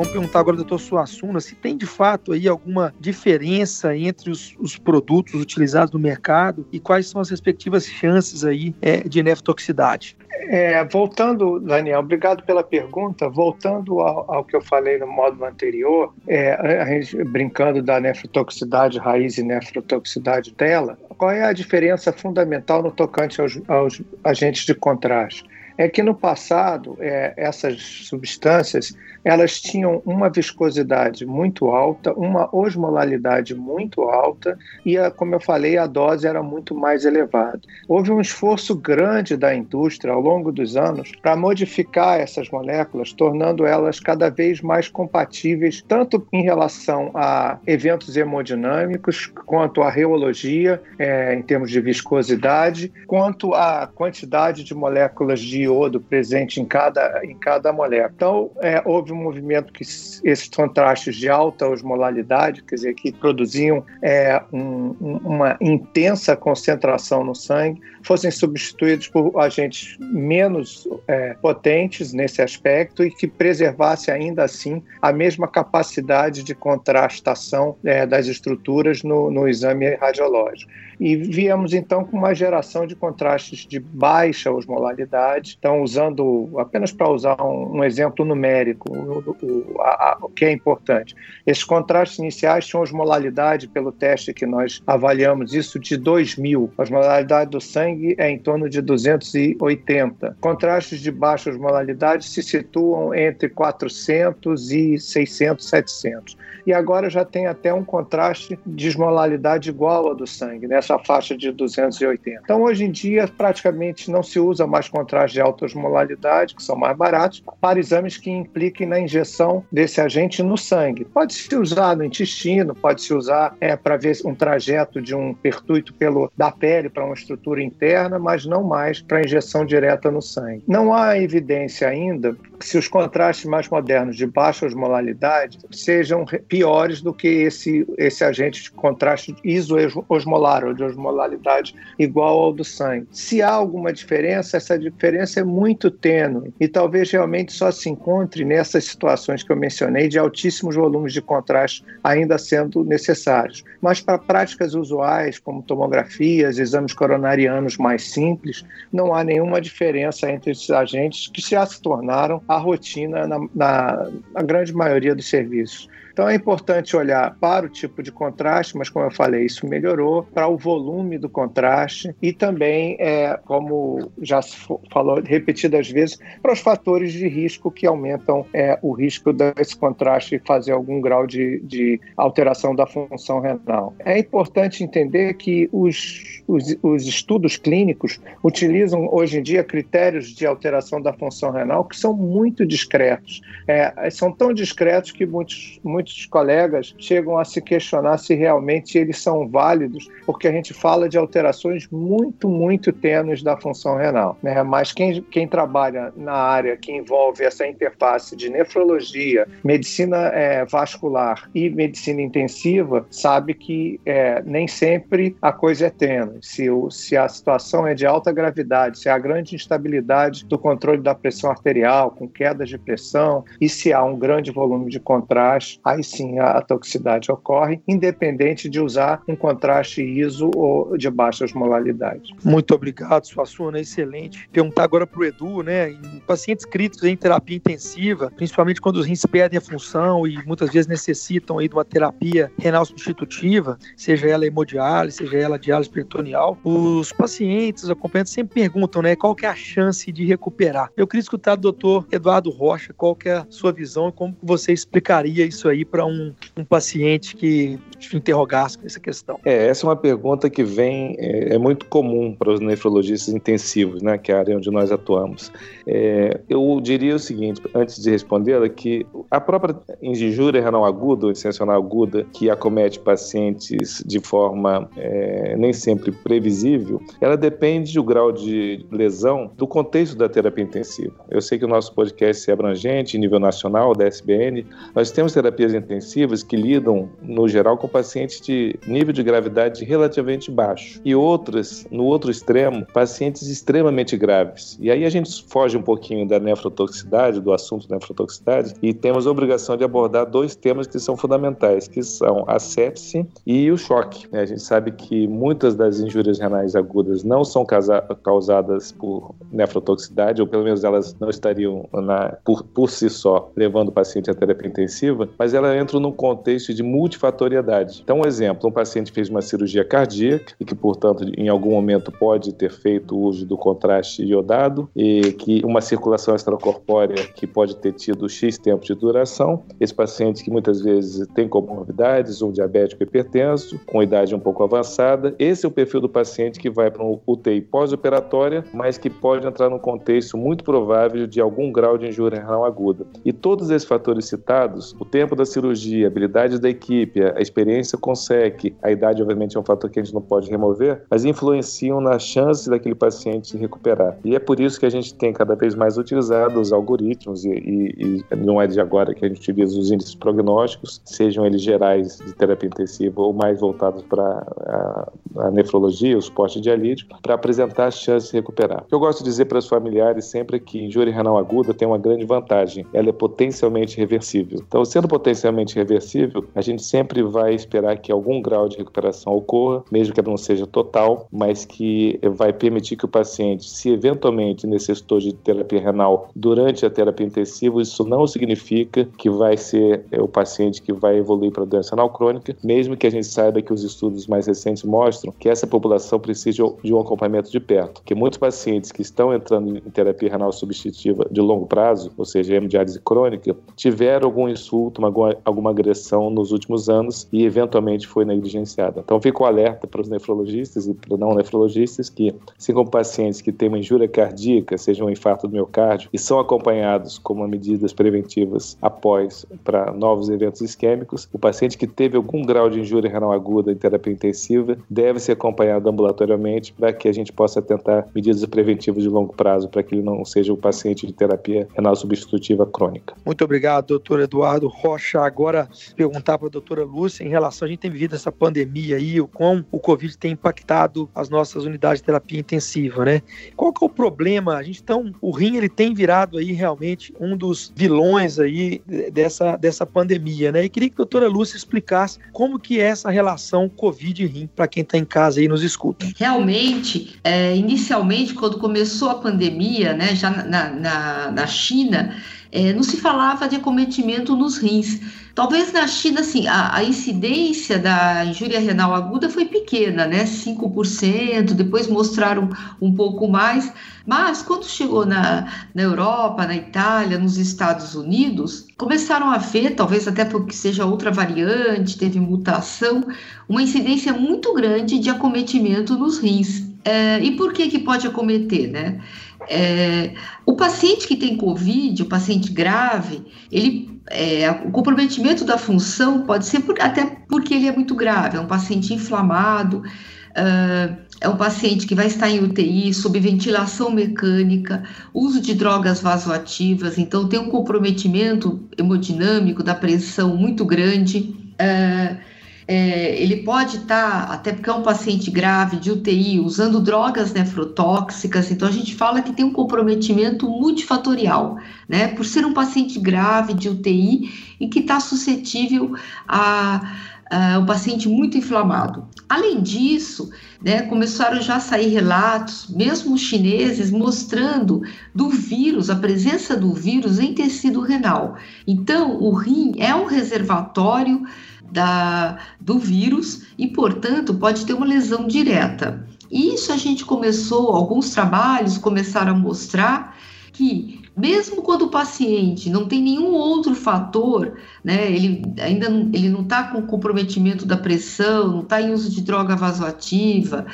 [0.08, 5.34] Perguntar agora, doutor Suassuna, se tem de fato aí alguma diferença entre os, os produtos
[5.36, 10.18] utilizados no mercado e quais são as respectivas chances aí é, de nefrotoxicidade.
[10.50, 13.30] É, voltando, Daniel, obrigado pela pergunta.
[13.30, 19.44] Voltando ao, ao que eu falei no módulo anterior, é, brincando da nefrotoxicidade raiz e
[19.44, 25.44] nefrotoxicidade dela, qual é a diferença fundamental no tocante aos, aos agentes de contraste?
[25.78, 28.96] É que no passado, é, essas substâncias
[29.28, 35.78] elas tinham uma viscosidade muito alta, uma osmolalidade muito alta e, a, como eu falei,
[35.78, 37.60] a dose era muito mais elevada.
[37.90, 43.66] Houve um esforço grande da indústria ao longo dos anos para modificar essas moléculas, tornando
[43.66, 51.36] elas cada vez mais compatíveis, tanto em relação a eventos hemodinâmicos, quanto à reologia, é,
[51.36, 57.36] em termos de viscosidade, quanto à quantidade de moléculas de iodo presente em cada, em
[57.36, 58.14] cada molécula.
[58.16, 64.42] Então, é, houve movimento que esses contrastes de alta osmolalidade, quer dizer, que produziam é,
[64.52, 73.04] um, uma intensa concentração no sangue, fossem substituídos por agentes menos é, potentes nesse aspecto
[73.04, 79.48] e que preservasse ainda assim a mesma capacidade de contrastação é, das estruturas no, no
[79.48, 80.72] exame radiológico.
[81.00, 85.56] E viemos então com uma geração de contrastes de baixa osmolalidade.
[85.60, 90.52] Então, usando, apenas para usar um, um exemplo numérico, o, o, a, o, que é
[90.52, 91.16] importante.
[91.46, 96.72] Esses contrastes iniciais tinham osmolalidade, pelo teste que nós avaliamos, isso de 2000.
[96.78, 100.38] A osmolalidade do sangue é em torno de 280.
[100.40, 107.48] Contrastes de baixa osmolalidade se situam entre 400 e 600, 700 e agora já tem
[107.48, 112.42] até um contraste de osmolalidade igual ao do sangue, nessa faixa de 280.
[112.44, 116.76] Então, hoje em dia, praticamente não se usa mais contraste de alta osmolalidade, que são
[116.76, 121.06] mais baratos, para exames que impliquem na injeção desse agente no sangue.
[121.06, 125.34] Pode se usar no intestino, pode se usar é, para ver um trajeto de um
[125.34, 130.22] pertuito pelo, da pele para uma estrutura interna, mas não mais para injeção direta no
[130.22, 130.64] sangue.
[130.68, 136.26] Não há evidência ainda se os contrastes mais modernos de baixa osmolalidade sejam
[136.58, 142.64] piores do que esse, esse agente de contraste isoosmolar, ou de osmolalidade igual ao do
[142.64, 143.08] sangue.
[143.12, 148.44] Se há alguma diferença, essa diferença é muito tênue e talvez realmente só se encontre
[148.44, 153.64] nessas situações que eu mencionei de altíssimos volumes de contraste ainda sendo necessários.
[153.80, 160.52] Mas para práticas usuais, como tomografias, exames coronarianos mais simples, não há nenhuma diferença entre
[160.52, 165.88] esses agentes que já se tornaram a rotina na, na, na grande maioria dos serviços.
[166.18, 170.24] Então é importante olhar para o tipo de contraste, mas como eu falei, isso melhorou,
[170.24, 174.58] para o volume do contraste e também, é, como já se
[174.92, 180.42] falou repetidas vezes, para os fatores de risco que aumentam é, o risco desse contraste
[180.44, 183.94] fazer algum grau de, de alteração da função renal.
[184.00, 190.48] É importante entender que os, os, os estudos clínicos utilizam hoje em dia critérios de
[190.48, 193.40] alteração da função renal que são muito discretos.
[193.68, 198.98] É, são tão discretos que muitos, muitos muitos colegas chegam a se questionar se realmente
[198.98, 204.38] eles são válidos, porque a gente fala de alterações muito, muito tênues da função renal.
[204.42, 204.64] Né?
[204.64, 211.50] Mas quem, quem trabalha na área que envolve essa interface de nefrologia, medicina é, vascular
[211.54, 216.40] e medicina intensiva, sabe que é, nem sempre a coisa é tênue.
[216.42, 221.02] Se, o, se a situação é de alta gravidade, se há grande instabilidade do controle
[221.02, 225.80] da pressão arterial, com quedas de pressão, e se há um grande volume de contraste,
[225.98, 231.46] aí sim a, a toxicidade ocorre, independente de usar um contraste ISO ou de baixa
[231.46, 232.34] osmolalidade.
[232.44, 234.48] Muito obrigado, Suassuna, excelente.
[234.52, 239.06] Perguntar agora para o Edu, né, em pacientes críticos em terapia intensiva, principalmente quando os
[239.06, 244.28] rins perdem a função e muitas vezes necessitam aí de uma terapia renal substitutiva, seja
[244.28, 249.46] ela hemodiálise, seja ela diálise peritoneal, os pacientes, os acompanhantes sempre perguntam, né, qual que
[249.46, 250.90] é a chance de recuperar.
[250.96, 254.38] Eu queria escutar do doutor Eduardo Rocha, qual que é a sua visão e como
[254.42, 257.80] você explicaria isso aí para um, um paciente que
[258.14, 259.40] interrogasse com essa questão?
[259.46, 264.02] É, essa é uma pergunta que vem, é, é, muito comum para os nefrologistas intensivos,
[264.02, 265.52] né, que é a área onde nós atuamos.
[265.88, 271.32] É, eu diria o seguinte, antes de respondê-la, que a própria injúria renal aguda, ou
[271.32, 278.34] extensional aguda, que acomete pacientes de forma é, nem sempre previsível, ela depende do grau
[278.34, 281.14] de lesão do contexto da terapia intensiva.
[281.30, 285.74] Eu sei que o nosso podcast é abrangente, nível nacional, da SBN, nós temos terapias
[285.74, 291.88] intensivas que lidam, no geral, com pacientes de nível de gravidade relativamente baixo e outras,
[291.90, 294.78] no outro extremo, pacientes extremamente graves.
[294.82, 299.28] E aí a gente foge um pouquinho da nefrotoxicidade, do assunto da nefrotoxicidade, e temos
[299.28, 303.78] a obrigação de abordar dois temas que são fundamentais, que são a sepse e o
[303.78, 304.28] choque.
[304.36, 310.48] A gente sabe que muitas das injúrias renais agudas não são causadas por nefrotoxicidade, ou
[310.48, 314.68] pelo menos elas não estariam na, por, por si só levando o paciente à terapia
[314.68, 318.02] intensiva, mas ela entra num contexto de multifatoriedade.
[318.04, 322.12] Então, um exemplo, um paciente fez uma cirurgia cardíaca e que, portanto, em algum momento
[322.12, 327.92] pode ter feito uso do contraste iodado e que uma circulação extracorpórea que pode ter
[327.92, 329.64] tido X tempo de duração.
[329.82, 335.36] Esse paciente que muitas vezes tem comorbidades, um diabético hipertenso, com idade um pouco avançada.
[335.38, 339.46] Esse é o perfil do paciente que vai para um UTI pós-operatória, mas que pode
[339.46, 343.06] entrar num contexto muito provável de algum grau de injúria renal aguda.
[343.26, 348.16] E todos esses fatores citados, o tempo da cirurgia, habilidades da equipe, a experiência com
[348.16, 352.00] SEC, a idade obviamente é um fator que a gente não pode remover, mas influenciam
[352.00, 354.18] na chance daquele paciente recuperar.
[354.24, 357.50] E é por isso que a gente tem cada vez mais utilizado os algoritmos e,
[357.50, 361.62] e, e não é de agora que a gente utiliza os índices prognósticos, sejam eles
[361.62, 367.34] gerais de terapia intensiva ou mais voltados para a, a, nefrologia, o suporte dialítico, para
[367.34, 368.84] apresentar a chance de recuperar.
[368.84, 371.74] O que eu gosto de dizer para os familiares sempre é que injúria renal aguda
[371.74, 374.60] tem uma grande vantagem, ela é potencialmente reversível.
[374.68, 379.84] Então, sendo potencialmente reversível, a gente sempre vai esperar que algum grau de recuperação ocorra,
[379.92, 384.68] mesmo que ela não seja total, mas que vai permitir que o paciente, se eventualmente
[384.68, 390.22] necessitou de terapia renal durante a terapia intensiva, isso não significa que vai ser é,
[390.22, 393.72] o paciente que vai evoluir para doença renal crônica, mesmo que a gente saiba que
[393.72, 398.14] os estudos mais recentes mostram que essa população precisa de um acompanhamento de perto, que
[398.14, 403.00] muitos pacientes que estão entrando em terapia renal substitutiva de longo prazo, ou seja, hemodiálise
[403.00, 409.02] crônica, tiveram algum insulto, alguma, alguma agressão nos últimos anos e eventualmente foi negligenciada.
[409.04, 413.52] Então fico alerta para os nefrologistas e para não nefrologistas que, assim como pacientes que
[413.52, 418.78] têm uma injúria cardíaca, seja um infarto do miocárdio, e são acompanhados como medidas preventivas
[418.82, 423.72] após para novos eventos isquêmicos, o paciente que teve algum grau de injúria renal aguda
[423.72, 429.04] em terapia intensiva deve ser acompanhado ambulatoriamente para que a gente possa tentar medidas preventivas
[429.04, 433.16] de longo prazo para que ele não seja o paciente de terapia renal substitutiva crônica.
[433.26, 435.22] Muito obrigado, doutor Eduardo Rocha.
[435.22, 439.20] Agora, perguntar para a doutora Lúcia em relação, a gente tem vivido essa pandemia aí,
[439.20, 443.22] o como o Covid tem impactado as nossas unidades de terapia intensiva, né?
[443.56, 444.56] Qual que é o problema?
[444.56, 449.58] A gente então, o rim ele tem virado aí realmente um dos vilões aí dessa,
[449.58, 450.66] dessa pandemia, né?
[450.66, 454.50] E queria que a doutora Lúcia explicasse como que é essa relação Covid e rim
[454.56, 456.06] para quem está em casa e nos escuta.
[456.18, 462.16] Realmente, é, inicialmente, quando começou a pandemia, né, já na, na, na China,
[462.52, 465.00] é, não se falava de acometimento nos rins.
[465.36, 470.24] Talvez na China, assim, a, a, incidência da injúria renal aguda foi pequena, né?
[470.24, 472.50] 5%, depois mostraram
[472.82, 473.72] um pouco mais.
[474.06, 480.08] Mas quando chegou na, na Europa, na Itália, nos Estados Unidos, começaram a ver, talvez
[480.08, 483.06] até porque seja outra variante, teve mutação,
[483.48, 486.66] uma incidência muito grande de acometimento nos rins.
[486.84, 489.02] É, e por que que pode acometer, né?
[489.50, 490.14] É,
[490.46, 496.46] o paciente que tem Covid, o paciente grave, ele, é, o comprometimento da função pode
[496.46, 501.38] ser por, até porque ele é muito grave, é um paciente inflamado, uh, é um
[501.38, 504.84] paciente que vai estar em UTI, sob ventilação mecânica,
[505.14, 511.36] uso de drogas vasoativas, então tem um comprometimento hemodinâmico da pressão muito grande.
[511.60, 512.37] Uh,
[512.68, 517.32] é, ele pode estar, tá, até porque é um paciente grave de UTI, usando drogas
[517.32, 522.10] nefrotóxicas, então a gente fala que tem um comprometimento multifatorial, né?
[522.10, 525.96] Por ser um paciente grave de UTI e que está suscetível
[526.28, 526.98] a,
[527.32, 529.08] a um paciente muito inflamado.
[529.30, 530.30] Além disso,
[530.62, 534.82] né, começaram já a sair relatos, mesmo chineses, mostrando
[535.14, 538.36] do vírus, a presença do vírus em tecido renal.
[538.66, 541.26] Então, o rim é um reservatório
[541.72, 546.08] da, do vírus e, portanto, pode ter uma lesão direta.
[546.32, 550.18] Isso a gente começou, alguns trabalhos começaram a mostrar
[550.52, 556.30] que mesmo quando o paciente não tem nenhum outro fator, né, ele ainda não, ele
[556.30, 560.68] não está com comprometimento da pressão, não está em uso de droga vasoativa,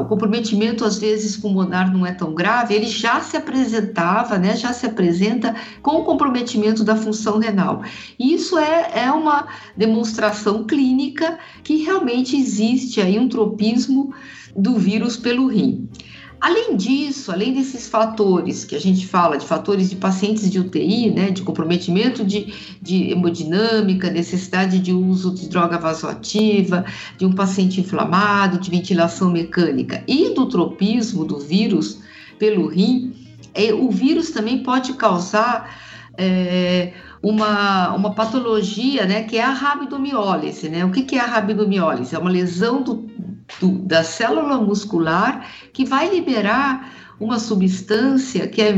[0.00, 4.72] o comprometimento às vezes pulmonar não é tão grave, ele já se apresentava, né, já
[4.72, 7.82] se apresenta com comprometimento da função renal.
[8.18, 14.12] Isso é, é uma demonstração clínica que realmente existe aí um tropismo
[14.56, 15.88] do vírus pelo rim.
[16.40, 21.10] Além disso, além desses fatores que a gente fala, de fatores de pacientes de UTI,
[21.10, 26.84] né, de comprometimento de, de hemodinâmica, necessidade de uso de droga vasoativa,
[27.16, 31.98] de um paciente inflamado, de ventilação mecânica e do tropismo do vírus
[32.38, 33.14] pelo rim,
[33.52, 35.76] é, o vírus também pode causar
[36.16, 40.84] é, uma, uma patologia, né, que é a rabdomiólise, né?
[40.84, 42.14] O que, que é a rabdomiólise?
[42.14, 43.08] É uma lesão do,
[43.60, 48.72] do, da célula muscular que vai liberar uma substância que é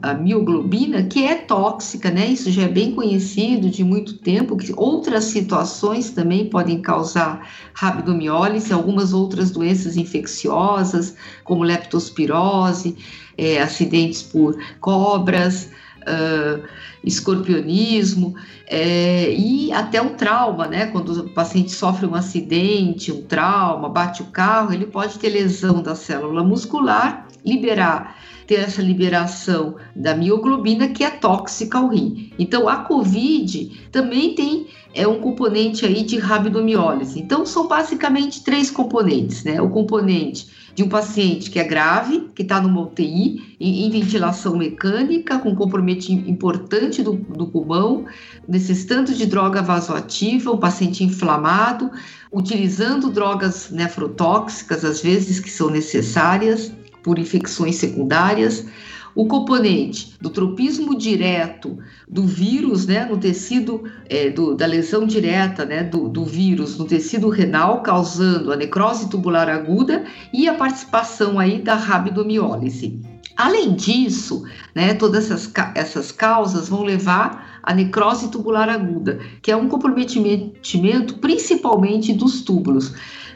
[0.00, 2.26] a mioglobina, que é tóxica, né?
[2.26, 8.72] Isso já é bem conhecido de muito tempo, que outras situações também podem causar rabdomiólise,
[8.72, 12.96] algumas outras doenças infecciosas, como leptospirose,
[13.36, 15.68] é, acidentes por cobras,
[16.06, 16.62] uh,
[17.04, 18.34] escorpionismo
[18.66, 20.86] é, e até o trauma, né?
[20.86, 25.82] Quando o paciente sofre um acidente, um trauma, bate o carro, ele pode ter lesão
[25.82, 32.32] da célula muscular, liberar ter essa liberação da mioglobina que é tóxica ao rim.
[32.38, 37.20] Então a COVID também tem é um componente aí de rabdomiólise.
[37.20, 39.60] Então são basicamente três componentes, né?
[39.60, 44.56] O componente de um paciente que é grave, que está numa UTI, em, em, ventilação
[44.56, 48.04] mecânica, com comprometimento importante do, do pulmão,
[48.46, 51.90] necessitando de droga vasoativa, um paciente inflamado,
[52.30, 56.70] utilizando drogas nefrotóxicas, às vezes que são necessárias
[57.06, 58.66] por infecções secundárias,
[59.14, 61.78] o componente do tropismo direto
[62.08, 66.84] do vírus, né, no tecido é, do, da lesão direta, né, do, do vírus no
[66.84, 70.04] tecido renal, causando a necrose tubular aguda
[70.34, 73.00] e a participação aí da rabdomiólise.
[73.36, 74.42] Além disso,
[74.74, 81.14] né, todas essas, essas causas vão levar à necrose tubular aguda, que é um comprometimento
[81.20, 82.92] principalmente dos túbulos.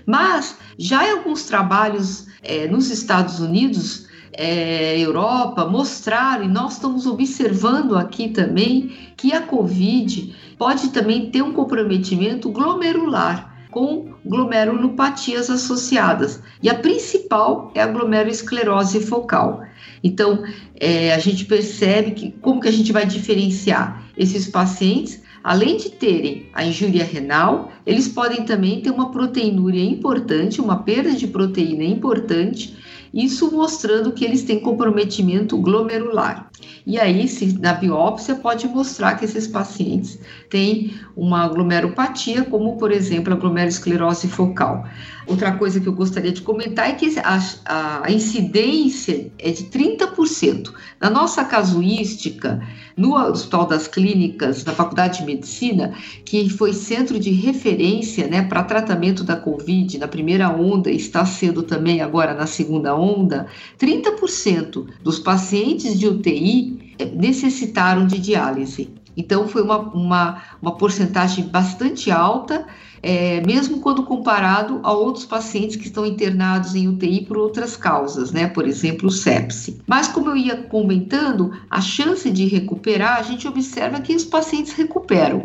[0.07, 7.07] Mas já em alguns trabalhos é, nos Estados Unidos, é, Europa mostraram, e nós estamos
[7.07, 16.42] observando aqui também, que a Covid pode também ter um comprometimento glomerular com glomerulopatias associadas.
[16.62, 19.62] E a principal é a glomeroesclerose focal.
[20.03, 20.42] Então,
[20.78, 25.91] é, a gente percebe que como que a gente vai diferenciar esses pacientes, além de
[25.91, 31.84] terem a injúria renal, eles podem também ter uma proteinúria importante, uma perda de proteína
[31.84, 32.76] importante
[33.12, 36.49] isso mostrando que eles têm comprometimento glomerular.
[36.86, 42.90] E aí, se na biópsia, pode mostrar que esses pacientes têm uma glomeropatia, como por
[42.90, 44.84] exemplo a glomerulosclerose focal.
[45.26, 50.72] Outra coisa que eu gostaria de comentar é que a, a incidência é de 30%.
[51.00, 52.61] Na nossa casuística,
[52.96, 55.94] no Hospital das Clínicas, da Faculdade de Medicina,
[56.24, 61.24] que foi centro de referência né, para tratamento da Covid na primeira onda e está
[61.24, 63.46] sendo também agora na segunda onda,
[63.78, 66.49] 30% dos pacientes de UTI
[66.98, 68.90] eh, necessitaram de diálise.
[69.16, 72.66] Então, foi uma, uma, uma porcentagem bastante alta,
[73.03, 78.30] é, mesmo quando comparado a outros pacientes que estão internados em UTI por outras causas,
[78.30, 78.46] né?
[78.46, 79.80] Por exemplo, sepse.
[79.86, 84.72] Mas, como eu ia comentando, a chance de recuperar, a gente observa que os pacientes
[84.72, 85.44] recuperam.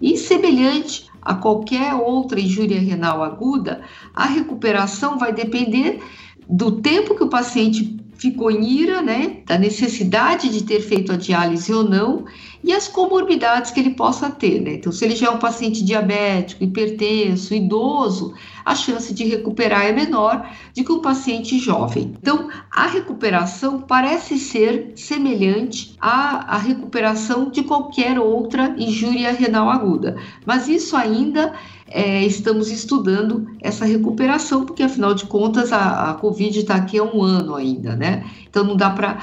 [0.00, 3.80] E semelhante a qualquer outra injúria renal aguda,
[4.14, 6.00] a recuperação vai depender
[6.48, 11.16] do tempo que o paciente ficou em ira, né, da necessidade de ter feito a
[11.16, 12.24] diálise ou não
[12.62, 14.74] e as comorbidades que ele possa ter, né?
[14.74, 18.34] Então, se ele já é um paciente diabético, hipertenso, idoso,
[18.66, 22.12] a chance de recuperar é menor do que um paciente jovem.
[22.20, 30.16] Então, a recuperação parece ser semelhante à, à recuperação de qualquer outra injúria renal aguda,
[30.44, 31.54] mas isso ainda
[31.88, 37.04] é, estamos estudando essa recuperação, porque afinal de contas a, a Covid está aqui há
[37.04, 38.24] um ano ainda, né?
[38.50, 39.18] Então não dá para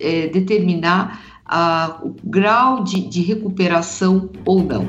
[0.00, 4.88] é, determinar a, o grau de, de recuperação ou não.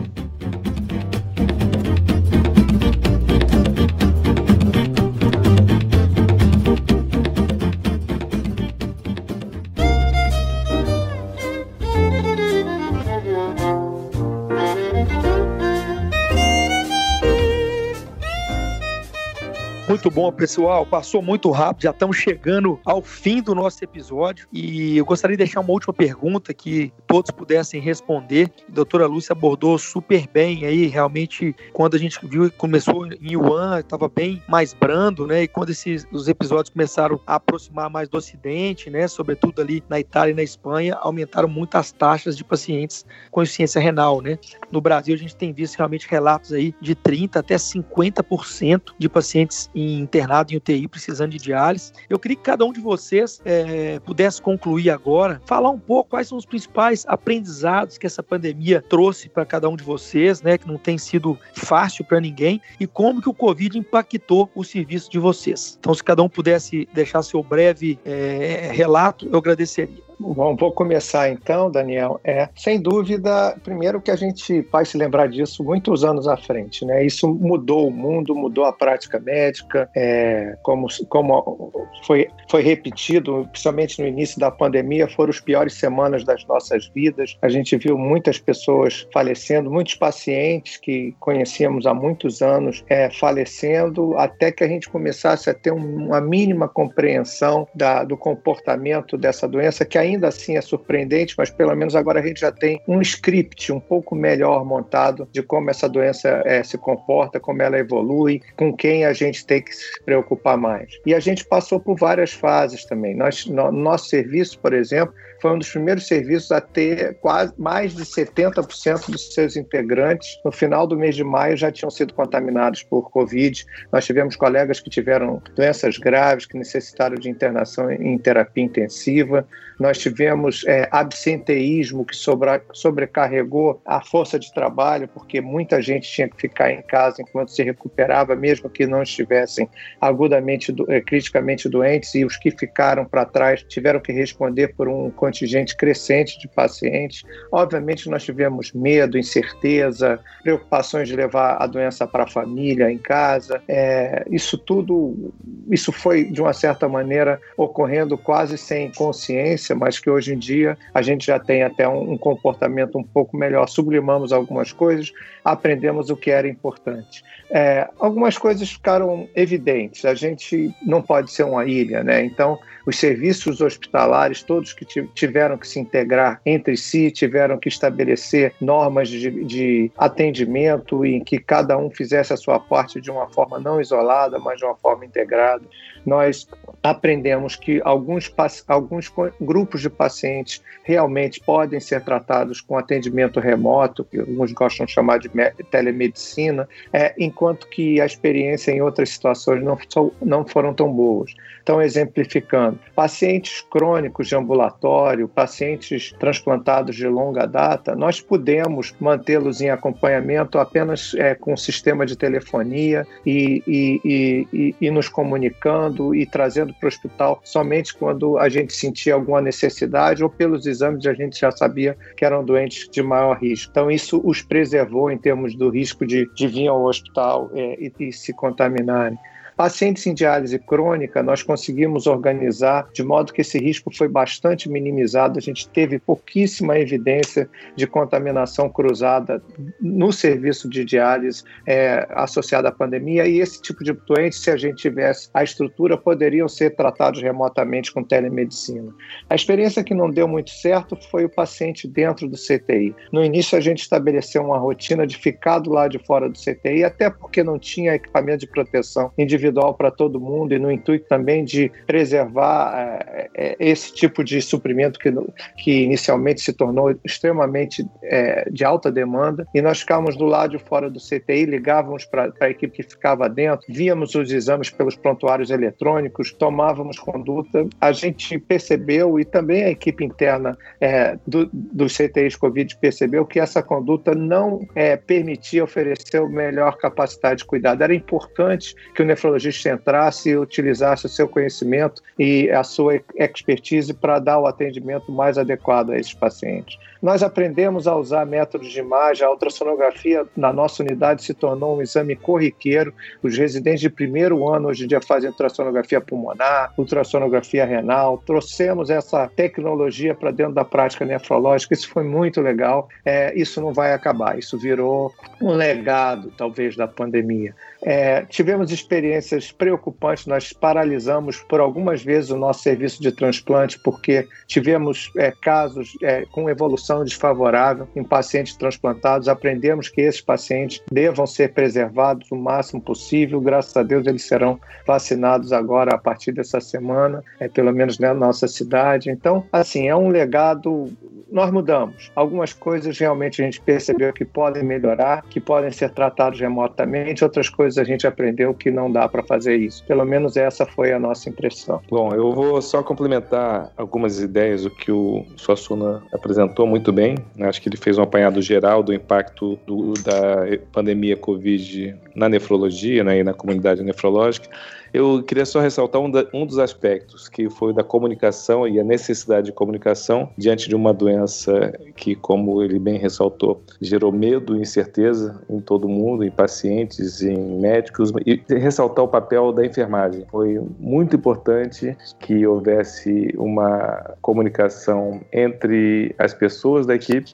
[20.01, 20.83] Muito bom, pessoal.
[20.83, 24.47] Passou muito rápido, já estamos chegando ao fim do nosso episódio.
[24.51, 28.51] E eu gostaria de deixar uma última pergunta que todos pudessem responder.
[28.67, 33.79] A doutora Lúcia abordou super bem aí, realmente, quando a gente viu começou em Yuan,
[33.79, 35.43] estava bem mais brando, né?
[35.43, 39.07] E quando esses, os episódios começaram a aproximar mais do Ocidente, né?
[39.07, 43.79] Sobretudo ali na Itália e na Espanha, aumentaram muito as taxas de pacientes com insuficiência
[43.79, 44.39] renal, né?
[44.71, 49.69] No Brasil, a gente tem visto realmente relatos aí de 30% até 50% de pacientes
[49.99, 51.91] internados em UTI precisando de diálise.
[52.09, 56.27] Eu queria que cada um de vocês é, pudesse concluir agora, falar um pouco quais
[56.27, 60.57] são os principais aprendizados que essa pandemia trouxe para cada um de vocês, né?
[60.57, 65.09] Que não tem sido fácil para ninguém, e como que o Covid impactou o serviço
[65.09, 65.77] de vocês.
[65.79, 70.11] Então, se cada um pudesse deixar seu breve é, relato, eu agradeceria.
[70.22, 72.19] Bom, vou começar então, Daniel.
[72.24, 76.86] É, sem dúvida, primeiro que a gente vai se lembrar disso muitos anos à frente,
[76.86, 77.03] né?
[77.03, 81.74] Isso mudou o mundo, mudou a prática médica, é, como, como
[82.05, 87.36] foi, foi repetido, principalmente no início da pandemia, foram as piores semanas das nossas vidas.
[87.41, 94.15] A gente viu muitas pessoas falecendo, muitos pacientes que conhecíamos há muitos anos é, falecendo,
[94.17, 99.84] até que a gente começasse a ter uma mínima compreensão da, do comportamento dessa doença,
[99.84, 103.01] que ainda ainda assim é surpreendente, mas pelo menos agora a gente já tem um
[103.01, 108.41] script um pouco melhor montado de como essa doença é, se comporta, como ela evolui,
[108.57, 110.99] com quem a gente tem que se preocupar mais.
[111.05, 113.16] E a gente passou por várias fases também.
[113.16, 117.95] Nós, no, nosso serviço, por exemplo, foi um dos primeiros serviços a ter quase mais
[117.95, 122.84] de 70% dos seus integrantes no final do mês de maio já tinham sido contaminados
[122.84, 123.66] por Covid.
[123.91, 129.47] Nós tivemos colegas que tiveram doenças graves, que necessitaram de internação em terapia intensiva.
[129.80, 136.27] Nós tivemos é, absenteísmo que sobra, sobrecarregou a força de trabalho, porque muita gente tinha
[136.27, 142.15] que ficar em casa enquanto se recuperava, mesmo que não estivessem agudamente, é, criticamente doentes,
[142.15, 147.23] e os que ficaram para trás tiveram que responder por um contingente crescente de pacientes.
[147.51, 153.61] Obviamente, nós tivemos medo, incerteza, preocupações de levar a doença para a família, em casa.
[153.67, 155.33] É, isso tudo,
[155.69, 160.77] isso foi, de uma certa maneira, ocorrendo quase sem consciência, mas que hoje em dia
[160.93, 163.67] a gente já tem até um, um comportamento um pouco melhor.
[163.67, 165.11] Sublimamos algumas coisas,
[165.43, 167.23] aprendemos o que era importante.
[167.49, 170.05] É, algumas coisas ficaram evidentes.
[170.05, 172.23] A gente não pode ser uma ilha, né?
[172.23, 178.53] Então, os serviços hospitalares, todos que tiveram que se integrar entre si, tiveram que estabelecer
[178.59, 183.59] normas de, de atendimento em que cada um fizesse a sua parte de uma forma
[183.59, 185.63] não isolada, mas de uma forma integrada.
[186.05, 186.47] Nós
[186.82, 188.34] aprendemos que alguns,
[188.67, 194.91] alguns grupos de pacientes realmente podem ser tratados com atendimento remoto, que alguns gostam de
[194.91, 195.29] chamar de
[195.69, 199.77] telemedicina, é, enquanto que a experiência em outras situações não,
[200.21, 201.34] não foram tão boas.
[201.62, 209.70] Então, exemplificando, pacientes crônicos de ambulatório, pacientes transplantados de longa data, nós podemos mantê-los em
[209.70, 216.26] acompanhamento apenas é, com o sistema de telefonia e, e, e, e nos comunicando e
[216.26, 221.14] trazendo para o hospital somente quando a gente sentia alguma necessidade ou pelos exames a
[221.14, 223.72] gente já sabia que eram doentes de maior risco.
[223.72, 227.93] Então, isso os preservou em termos do risco de, de vir ao hospital é, e,
[227.99, 229.18] e se contaminarem.
[229.55, 235.37] Pacientes em diálise crônica, nós conseguimos organizar de modo que esse risco foi bastante minimizado.
[235.37, 239.43] A gente teve pouquíssima evidência de contaminação cruzada
[239.79, 243.27] no serviço de diálise é, associada à pandemia.
[243.27, 247.91] E esse tipo de doentes, se a gente tivesse a estrutura, poderiam ser tratados remotamente
[247.91, 248.93] com telemedicina.
[249.29, 252.95] A experiência que não deu muito certo foi o paciente dentro do CTI.
[253.11, 256.83] No início, a gente estabeleceu uma rotina de ficar do lado de fora do CTI,
[256.83, 261.07] até porque não tinha equipamento de proteção individual individual para todo mundo e no intuito
[261.07, 265.11] também de preservar é, é, esse tipo de suprimento que,
[265.57, 269.47] que inicialmente se tornou extremamente é, de alta demanda.
[269.53, 273.27] E nós ficávamos do lado de fora do CTI, ligávamos para a equipe que ficava
[273.27, 277.67] dentro, víamos os exames pelos prontuários eletrônicos, tomávamos conduta.
[277.79, 283.39] A gente percebeu, e também a equipe interna é, do, dos CTIs Covid percebeu, que
[283.39, 287.83] essa conduta não é, permitia oferecer a melhor capacidade de cuidado.
[287.83, 293.01] Era importante que o nefrologista nefrologista entrasse e utilizasse o seu conhecimento e a sua
[293.15, 296.77] expertise para dar o atendimento mais adequado a esses pacientes.
[297.01, 301.81] Nós aprendemos a usar métodos de imagem, a ultrassonografia na nossa unidade se tornou um
[301.81, 302.93] exame corriqueiro.
[303.23, 308.21] Os residentes de primeiro ano hoje em dia fazem ultrassonografia pulmonar, ultrassonografia renal.
[308.25, 312.89] Trouxemos essa tecnologia para dentro da prática nefrológica, isso foi muito legal.
[313.05, 317.55] É, isso não vai acabar, isso virou um legado, talvez, da pandemia.
[317.83, 320.25] É, tivemos experiência ocorrências preocupantes.
[320.25, 326.25] Nós paralisamos por algumas vezes o nosso serviço de transplante porque tivemos é, casos é,
[326.31, 329.27] com evolução desfavorável em pacientes transplantados.
[329.27, 333.39] Aprendemos que esses pacientes devam ser preservados o máximo possível.
[333.41, 338.13] Graças a Deus, eles serão vacinados agora a partir dessa semana, é, pelo menos na
[338.13, 339.09] nossa cidade.
[339.09, 340.91] Então, assim, é um legado
[341.32, 342.11] nós mudamos.
[342.15, 347.49] Algumas coisas realmente a gente percebeu que podem melhorar, que podem ser tratadas remotamente, outras
[347.49, 349.84] coisas a gente aprendeu que não dá para fazer isso.
[349.86, 351.82] Pelo menos essa foi a nossa impressão.
[351.89, 357.15] Bom, eu vou só complementar algumas ideias do que o Suassuna apresentou muito bem.
[357.39, 363.03] Acho que ele fez um apanhado geral do impacto do, da pandemia Covid na nefrologia
[363.03, 364.49] né, e na comunidade nefrológica.
[364.93, 368.83] Eu queria só ressaltar um, da, um, dos aspectos, que foi da comunicação e a
[368.83, 374.61] necessidade de comunicação diante de uma doença que, como ele bem ressaltou, gerou medo e
[374.61, 380.25] incerteza em todo mundo, em pacientes, em médicos, e ressaltar o papel da enfermagem.
[380.29, 387.31] Foi muito importante que houvesse uma comunicação entre as pessoas da equipe,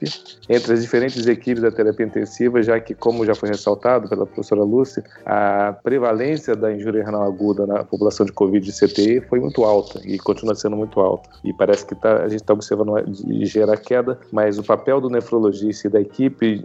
[0.48, 4.62] entre as diferentes equipes da terapia intensiva, já que, como já foi ressaltado pela professora
[4.62, 9.40] Lúcia, a prevalência da injúria renal aguda aguda na população de Covid de CTI foi
[9.40, 11.28] muito alta e continua sendo muito alta.
[11.42, 12.94] E parece que tá, a gente está observando
[13.26, 16.64] ligeira queda, mas o papel do nefrologista e da equipe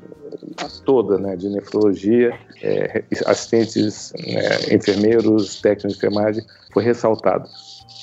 [0.85, 7.47] toda né, de nefrologia, é, assistentes, né, enfermeiros, técnicos de enfermagem, foi ressaltado.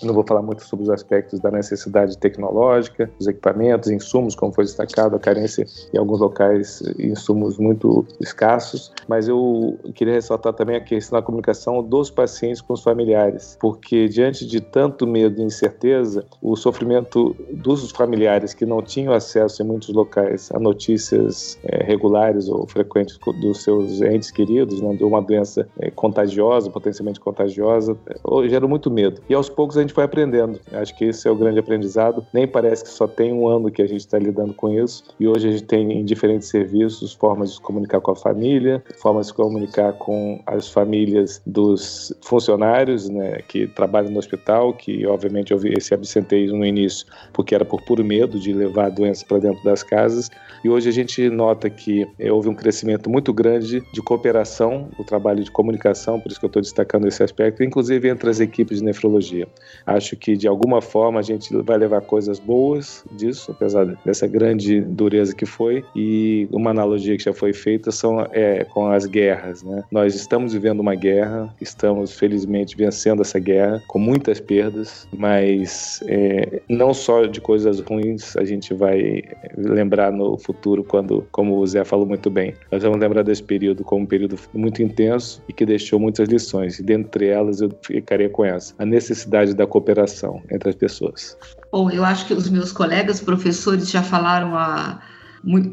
[0.02, 4.64] Não vou falar muito sobre os aspectos da necessidade tecnológica, dos equipamentos, insumos, como foi
[4.64, 10.80] destacado, a carência em alguns locais, insumos muito escassos, mas eu queria ressaltar também a
[10.80, 16.24] questão da comunicação dos pacientes com os familiares, porque diante de tanto medo e incerteza,
[16.40, 22.48] o sofrimento dos familiares que não tinham acesso em muitos locais a notícias é, regulares
[22.48, 28.48] ou frequentes dos seus entes queridos, né, de uma doença é, contagiosa, potencialmente contagiosa, é,
[28.48, 29.20] gerou muito medo.
[29.28, 30.60] E aos poucos a gente foi aprendendo.
[30.72, 32.26] Acho que esse é o grande aprendizado.
[32.32, 35.04] Nem parece que só tem um ano que a gente está lidando com isso.
[35.18, 38.82] E hoje a gente tem em diferentes serviços formas de se comunicar com a família,
[38.98, 45.06] formas de se comunicar com as famílias dos funcionários né, que trabalham no hospital, que
[45.06, 49.24] obviamente houve esse absenteísmo no início, porque era por puro medo de levar a doença
[49.26, 50.30] para dentro das casas.
[50.62, 55.04] E hoje a gente nota que eh, houve um crescimento muito grande de cooperação, o
[55.04, 58.78] trabalho de comunicação, por isso que eu estou destacando esse aspecto, inclusive entre as equipes
[58.78, 59.48] de nefrologia.
[59.86, 64.80] Acho que de alguma forma a gente vai levar coisas boas disso, apesar dessa grande
[64.80, 65.84] dureza que foi.
[65.94, 69.62] E uma analogia que já foi feita são é, com as guerras.
[69.62, 69.84] Né?
[69.90, 76.62] Nós estamos vivendo uma guerra, estamos felizmente vencendo essa guerra com muitas perdas, mas é,
[76.68, 79.22] não só de coisas ruins a gente vai
[79.56, 83.84] lembrar no futuro quando, como o Zé falou muito bem, nós vamos lembrar desse período
[83.84, 86.78] como um período muito intenso e que deixou muitas lições.
[86.78, 91.36] E dentre elas eu ficaria com essa: a necessidade da cooperação entre as pessoas.
[91.72, 95.00] Bom, eu acho que os meus colegas professores já falaram a,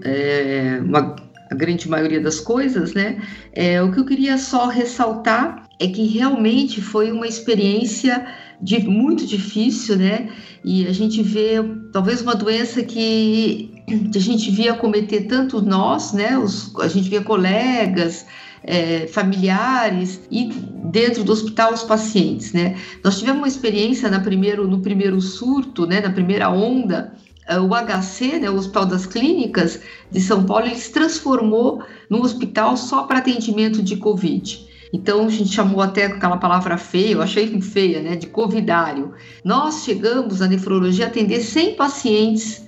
[0.03, 1.15] é, uma,
[1.49, 3.21] a grande maioria das coisas, né?
[3.53, 8.27] É, o que eu queria só ressaltar é que realmente foi uma experiência
[8.61, 10.29] de, muito difícil, né?
[10.63, 11.55] E a gente vê
[11.91, 13.71] talvez uma doença que
[14.13, 16.37] a gente via cometer tanto nós, né?
[16.37, 18.25] Os, a gente via colegas,
[18.63, 22.77] é, familiares e dentro do hospital os pacientes, né?
[23.03, 27.13] Nós tivemos uma experiência na primeiro, no primeiro surto, né, na primeira onda,
[27.47, 29.79] é, o HC, né, o Hospital das Clínicas
[30.11, 34.67] de São Paulo, ele se transformou num hospital só para atendimento de Covid.
[34.91, 39.13] Então a gente chamou até aquela palavra feia, eu achei feia, né, de covidário.
[39.43, 42.66] Nós chegamos na nefrologia a atender 100 pacientes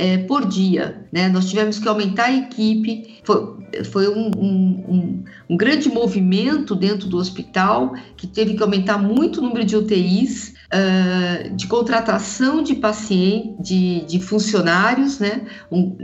[0.00, 1.04] é, por dia.
[1.12, 1.28] Né?
[1.28, 7.06] Nós tivemos que aumentar a equipe, foi, foi um, um, um, um, grande movimento dentro
[7.06, 12.76] do hospital, que teve que aumentar muito o número de UTIs, uh, de contratação de
[12.76, 15.42] pacientes, de, de funcionários, né?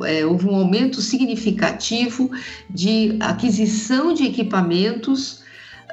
[0.04, 2.30] É, houve um aumento significativo
[2.68, 5.40] de aquisição de equipamentos,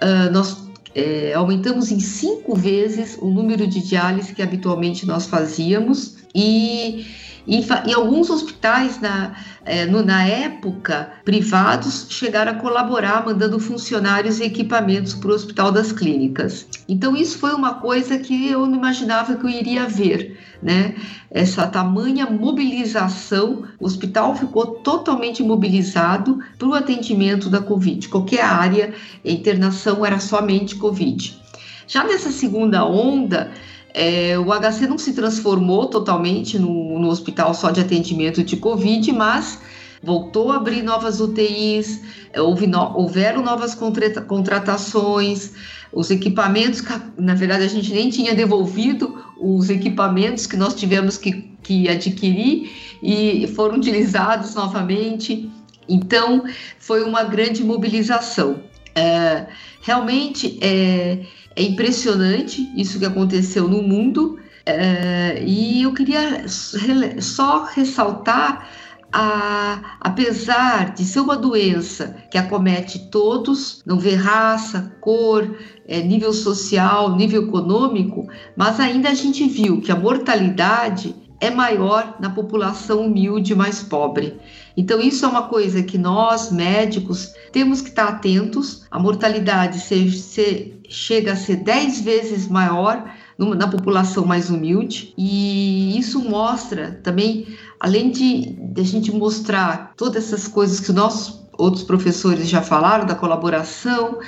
[0.04, 0.62] uh, nós
[0.94, 7.06] é, aumentamos em cinco vezes o número de diálise que habitualmente nós fazíamos e
[7.46, 9.36] e, e alguns hospitais, na,
[9.66, 15.72] é, no, na época, privados, chegaram a colaborar mandando funcionários e equipamentos para o Hospital
[15.72, 16.68] das Clínicas.
[16.88, 20.40] Então, isso foi uma coisa que eu não imaginava que eu iria ver.
[20.62, 20.96] Né?
[21.30, 28.08] Essa tamanha mobilização, o hospital ficou totalmente mobilizado para o atendimento da Covid.
[28.08, 28.94] Qualquer área,
[29.26, 31.44] internação era somente Covid.
[31.86, 33.52] Já nessa segunda onda,
[33.94, 39.12] é, o HC não se transformou totalmente no, no, hospital só de atendimento de Covid,
[39.12, 39.60] mas
[40.02, 42.02] voltou a abrir novas UTIs,
[42.36, 45.54] houve no, houveram novas contratações,
[45.94, 46.84] os equipamentos,
[47.18, 52.72] na verdade a gente nem tinha devolvido os equipamentos que nós tivemos que, que adquirir
[53.02, 55.50] e foram utilizados novamente.
[55.88, 56.46] Então,
[56.80, 58.64] foi uma grande mobilização.
[58.96, 59.48] É,
[59.82, 61.20] realmente é,
[61.56, 68.70] é, impressionante isso que aconteceu no mundo, é, e eu queria só ressaltar
[69.12, 75.56] a, apesar de ser uma doença que acomete todos, não vê raça, cor,
[75.88, 82.16] é, nível social, nível econômico, mas ainda a gente viu que a mortalidade é maior
[82.20, 84.40] na população humilde mais pobre.
[84.76, 88.86] Então, isso é uma coisa que nós, médicos, temos que estar atentos.
[88.90, 93.04] A mortalidade se, se, chega a ser 10 vezes maior
[93.38, 97.48] na população mais humilde, e isso mostra também,
[97.80, 102.62] além de, de a gente mostrar todas essas coisas que os nossos outros professores já
[102.62, 104.20] falaram, da colaboração,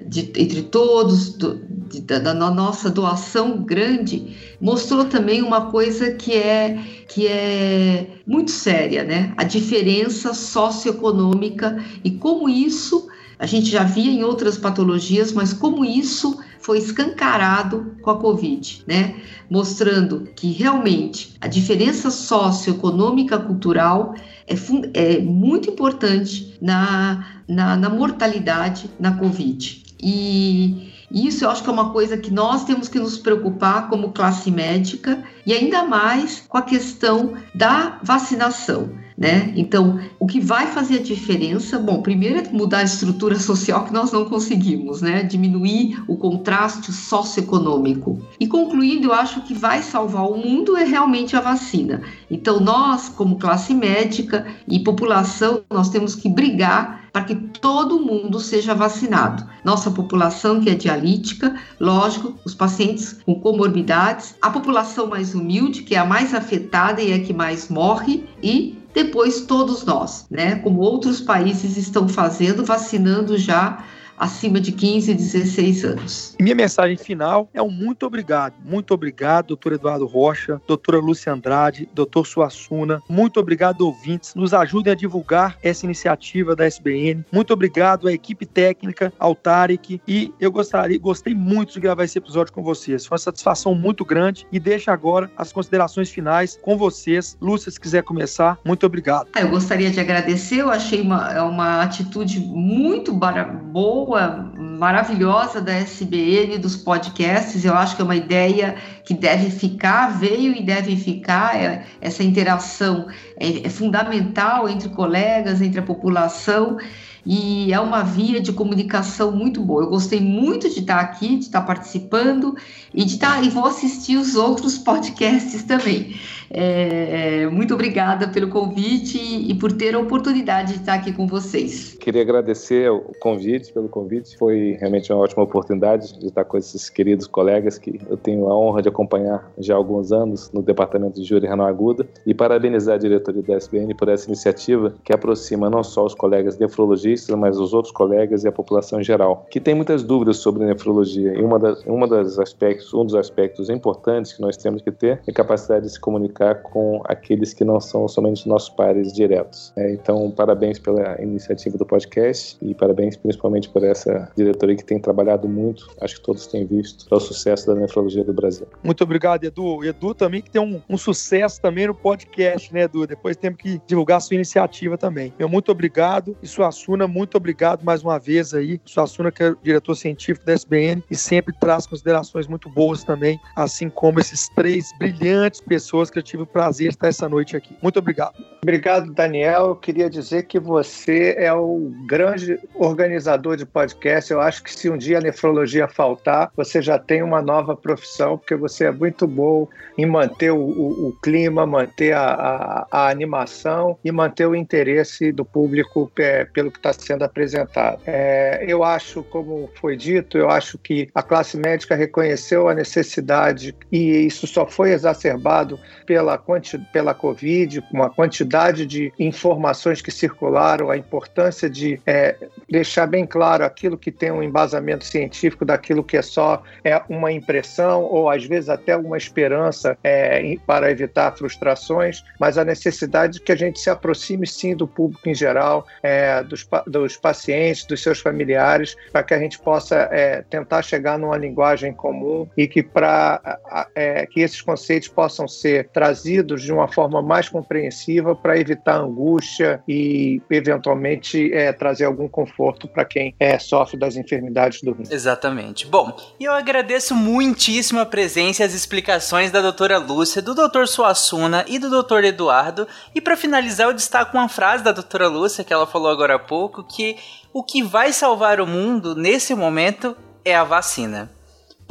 [0.00, 6.32] de, entre todos, do, de, da, da, nossa doação grande, mostrou também uma coisa que
[6.34, 6.78] é,
[7.08, 9.32] que é muito séria, né?
[9.36, 15.84] A diferença socioeconômica e como isso, a gente já via em outras patologias, mas como
[15.84, 19.16] isso foi escancarado com a Covid, né?
[19.50, 24.14] Mostrando que realmente a diferença socioeconômica cultural
[24.46, 24.54] é,
[24.94, 29.81] é muito importante na, na, na mortalidade na Covid.
[30.02, 34.12] E isso eu acho que é uma coisa que nós temos que nos preocupar como
[34.12, 38.90] classe médica e ainda mais com a questão da vacinação.
[39.16, 39.52] Né?
[39.54, 43.92] Então, o que vai fazer a diferença, bom, primeiro é mudar a estrutura social que
[43.92, 45.22] nós não conseguimos, né?
[45.22, 48.18] Diminuir o contraste socioeconômico.
[48.40, 52.00] E concluindo, eu acho que vai salvar o mundo é realmente a vacina.
[52.30, 58.40] Então, nós, como classe médica e população, nós temos que brigar para que todo mundo
[58.40, 59.46] seja vacinado.
[59.62, 65.94] Nossa população que é dialítica, lógico, os pacientes com comorbidades, a população mais humilde, que
[65.94, 70.56] é a mais afetada e é a que mais morre, e depois todos nós, né?
[70.56, 73.84] Como outros países estão fazendo, vacinando já
[74.18, 76.36] acima de 15, 16 anos.
[76.40, 78.54] Minha mensagem final é um muito obrigado.
[78.64, 83.02] Muito obrigado, doutor Eduardo Rocha, doutora Lúcia Andrade, doutor Suassuna.
[83.08, 84.34] Muito obrigado, ouvintes.
[84.34, 87.24] Nos ajudem a divulgar essa iniciativa da SBN.
[87.32, 90.00] Muito obrigado à equipe técnica, ao Tarek.
[90.06, 93.06] E eu gostaria, gostei muito de gravar esse episódio com vocês.
[93.06, 94.46] Foi uma satisfação muito grande.
[94.52, 97.36] E deixo agora as considerações finais com vocês.
[97.40, 99.28] Lúcia, se quiser começar, muito obrigado.
[99.38, 100.60] Eu gostaria de agradecer.
[100.60, 107.64] Eu achei uma, uma atitude muito boa boa, maravilhosa da SBN, dos podcasts.
[107.64, 108.74] Eu acho que é uma ideia
[109.04, 111.56] que deve ficar, veio e deve ficar.
[111.56, 113.06] É, essa interação
[113.38, 116.78] é, é fundamental entre colegas, entre a população
[117.24, 119.84] e é uma via de comunicação muito boa.
[119.84, 122.56] Eu gostei muito de estar aqui, de estar participando
[122.92, 126.16] e de estar e vou assistir os outros podcasts também.
[126.54, 131.96] É, muito obrigada pelo convite e por ter a oportunidade de estar aqui com vocês.
[131.98, 134.36] Queria agradecer o convite, pelo convite.
[134.36, 138.58] Foi realmente uma ótima oportunidade de estar com esses queridos colegas que eu tenho a
[138.58, 142.96] honra de acompanhar já há alguns anos no Departamento de Júri Renal Aguda e parabenizar
[142.96, 147.58] a diretoria da SBN por essa iniciativa que aproxima não só os colegas nefrologistas, mas
[147.58, 151.32] os outros colegas e a população em geral, que tem muitas dúvidas sobre nefrologia.
[151.32, 155.20] E uma das, uma das aspectos, um dos aspectos importantes que nós temos que ter
[155.26, 159.72] é a capacidade de se comunicar com aqueles que não são somente nossos pares diretos.
[159.76, 164.98] É, então, parabéns pela iniciativa do podcast e parabéns principalmente por essa diretoria que tem
[164.98, 168.66] trabalhado muito, acho que todos têm visto, para o sucesso da nefrologia do Brasil.
[168.82, 169.84] Muito obrigado, Edu.
[169.84, 173.06] Edu também que tem um, um sucesso também no podcast, né, Edu?
[173.06, 175.32] Depois temos que divulgar sua iniciativa também.
[175.38, 178.80] Meu muito obrigado e Suassuna, muito obrigado mais uma vez aí.
[178.84, 183.88] Suassuna, que é diretor científico da SBN e sempre traz considerações muito boas também, assim
[183.88, 187.76] como esses três brilhantes pessoas que eu tive o prazer de estar essa noite aqui.
[187.82, 188.34] Muito obrigado.
[188.62, 189.66] Obrigado, Daniel.
[189.66, 194.32] Eu queria dizer que você é o grande organizador de podcast.
[194.32, 198.38] Eu acho que se um dia a nefrologia faltar, você já tem uma nova profissão,
[198.38, 199.68] porque você é muito bom
[199.98, 205.32] em manter o, o, o clima, manter a, a, a, animação e manter o interesse
[205.32, 208.00] do público é, pelo que está sendo apresentado.
[208.06, 213.74] É, eu acho, como foi dito, eu acho que a classe médica reconheceu a necessidade
[213.90, 215.78] e isso só foi exacerbado
[216.12, 222.36] pela, quanti, pela Covid, com a quantidade de informações que circularam, a importância de é,
[222.68, 227.32] deixar bem claro aquilo que tem um embasamento científico daquilo que é só é, uma
[227.32, 233.40] impressão ou às vezes até uma esperança é, para evitar frustrações, mas a necessidade de
[233.40, 238.02] que a gente se aproxime sim do público em geral, é, dos, dos pacientes, dos
[238.02, 242.82] seus familiares, para que a gente possa é, tentar chegar numa linguagem comum e que
[242.82, 243.58] para
[243.94, 249.80] é, que esses conceitos possam ser trazidos de uma forma mais compreensiva para evitar angústia
[249.86, 255.04] e eventualmente é, trazer algum conforto para quem é, sofre das enfermidades do rim.
[255.08, 255.86] Exatamente.
[255.86, 261.64] Bom, eu agradeço muitíssimo a presença e as explicações da doutora Lúcia, do doutor Suassuna
[261.68, 262.88] e do doutor Eduardo.
[263.14, 266.38] E para finalizar, eu destaco uma frase da doutora Lúcia que ela falou agora há
[266.40, 267.16] pouco, que
[267.52, 271.30] o que vai salvar o mundo nesse momento é a vacina.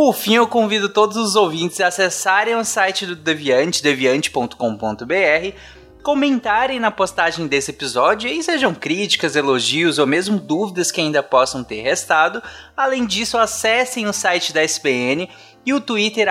[0.02, 5.56] Por fim, eu convido todos os ouvintes a acessarem o site do Deviante, deviante.com.br,
[6.02, 11.64] comentarem na postagem desse episódio e sejam críticas, elogios ou mesmo dúvidas que ainda possam
[11.64, 12.42] ter restado.
[12.76, 15.30] Além disso, acessem o site da SBN
[15.66, 16.28] e o Twitter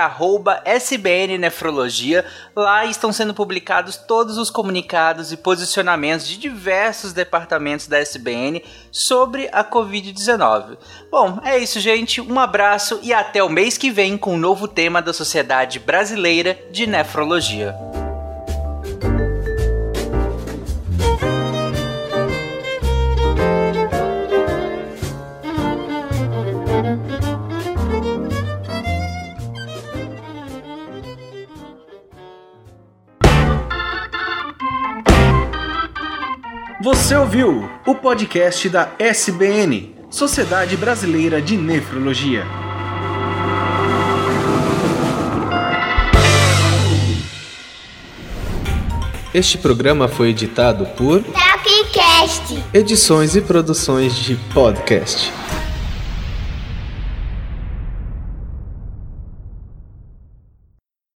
[0.64, 2.24] @sbnnefrologia.
[2.54, 9.48] Lá estão sendo publicados todos os comunicados e posicionamentos de diversos departamentos da SBN sobre
[9.52, 10.76] a COVID-19.
[11.10, 12.20] Bom, é isso, gente.
[12.20, 16.58] Um abraço e até o mês que vem com um novo tema da Sociedade Brasileira
[16.70, 17.99] de Nefrologia.
[36.92, 42.44] Você ouviu o podcast da SBN, Sociedade Brasileira de Nefrologia.
[49.32, 52.60] Este programa foi editado por Tapcast.
[52.74, 55.32] Edições e Produções de Podcast.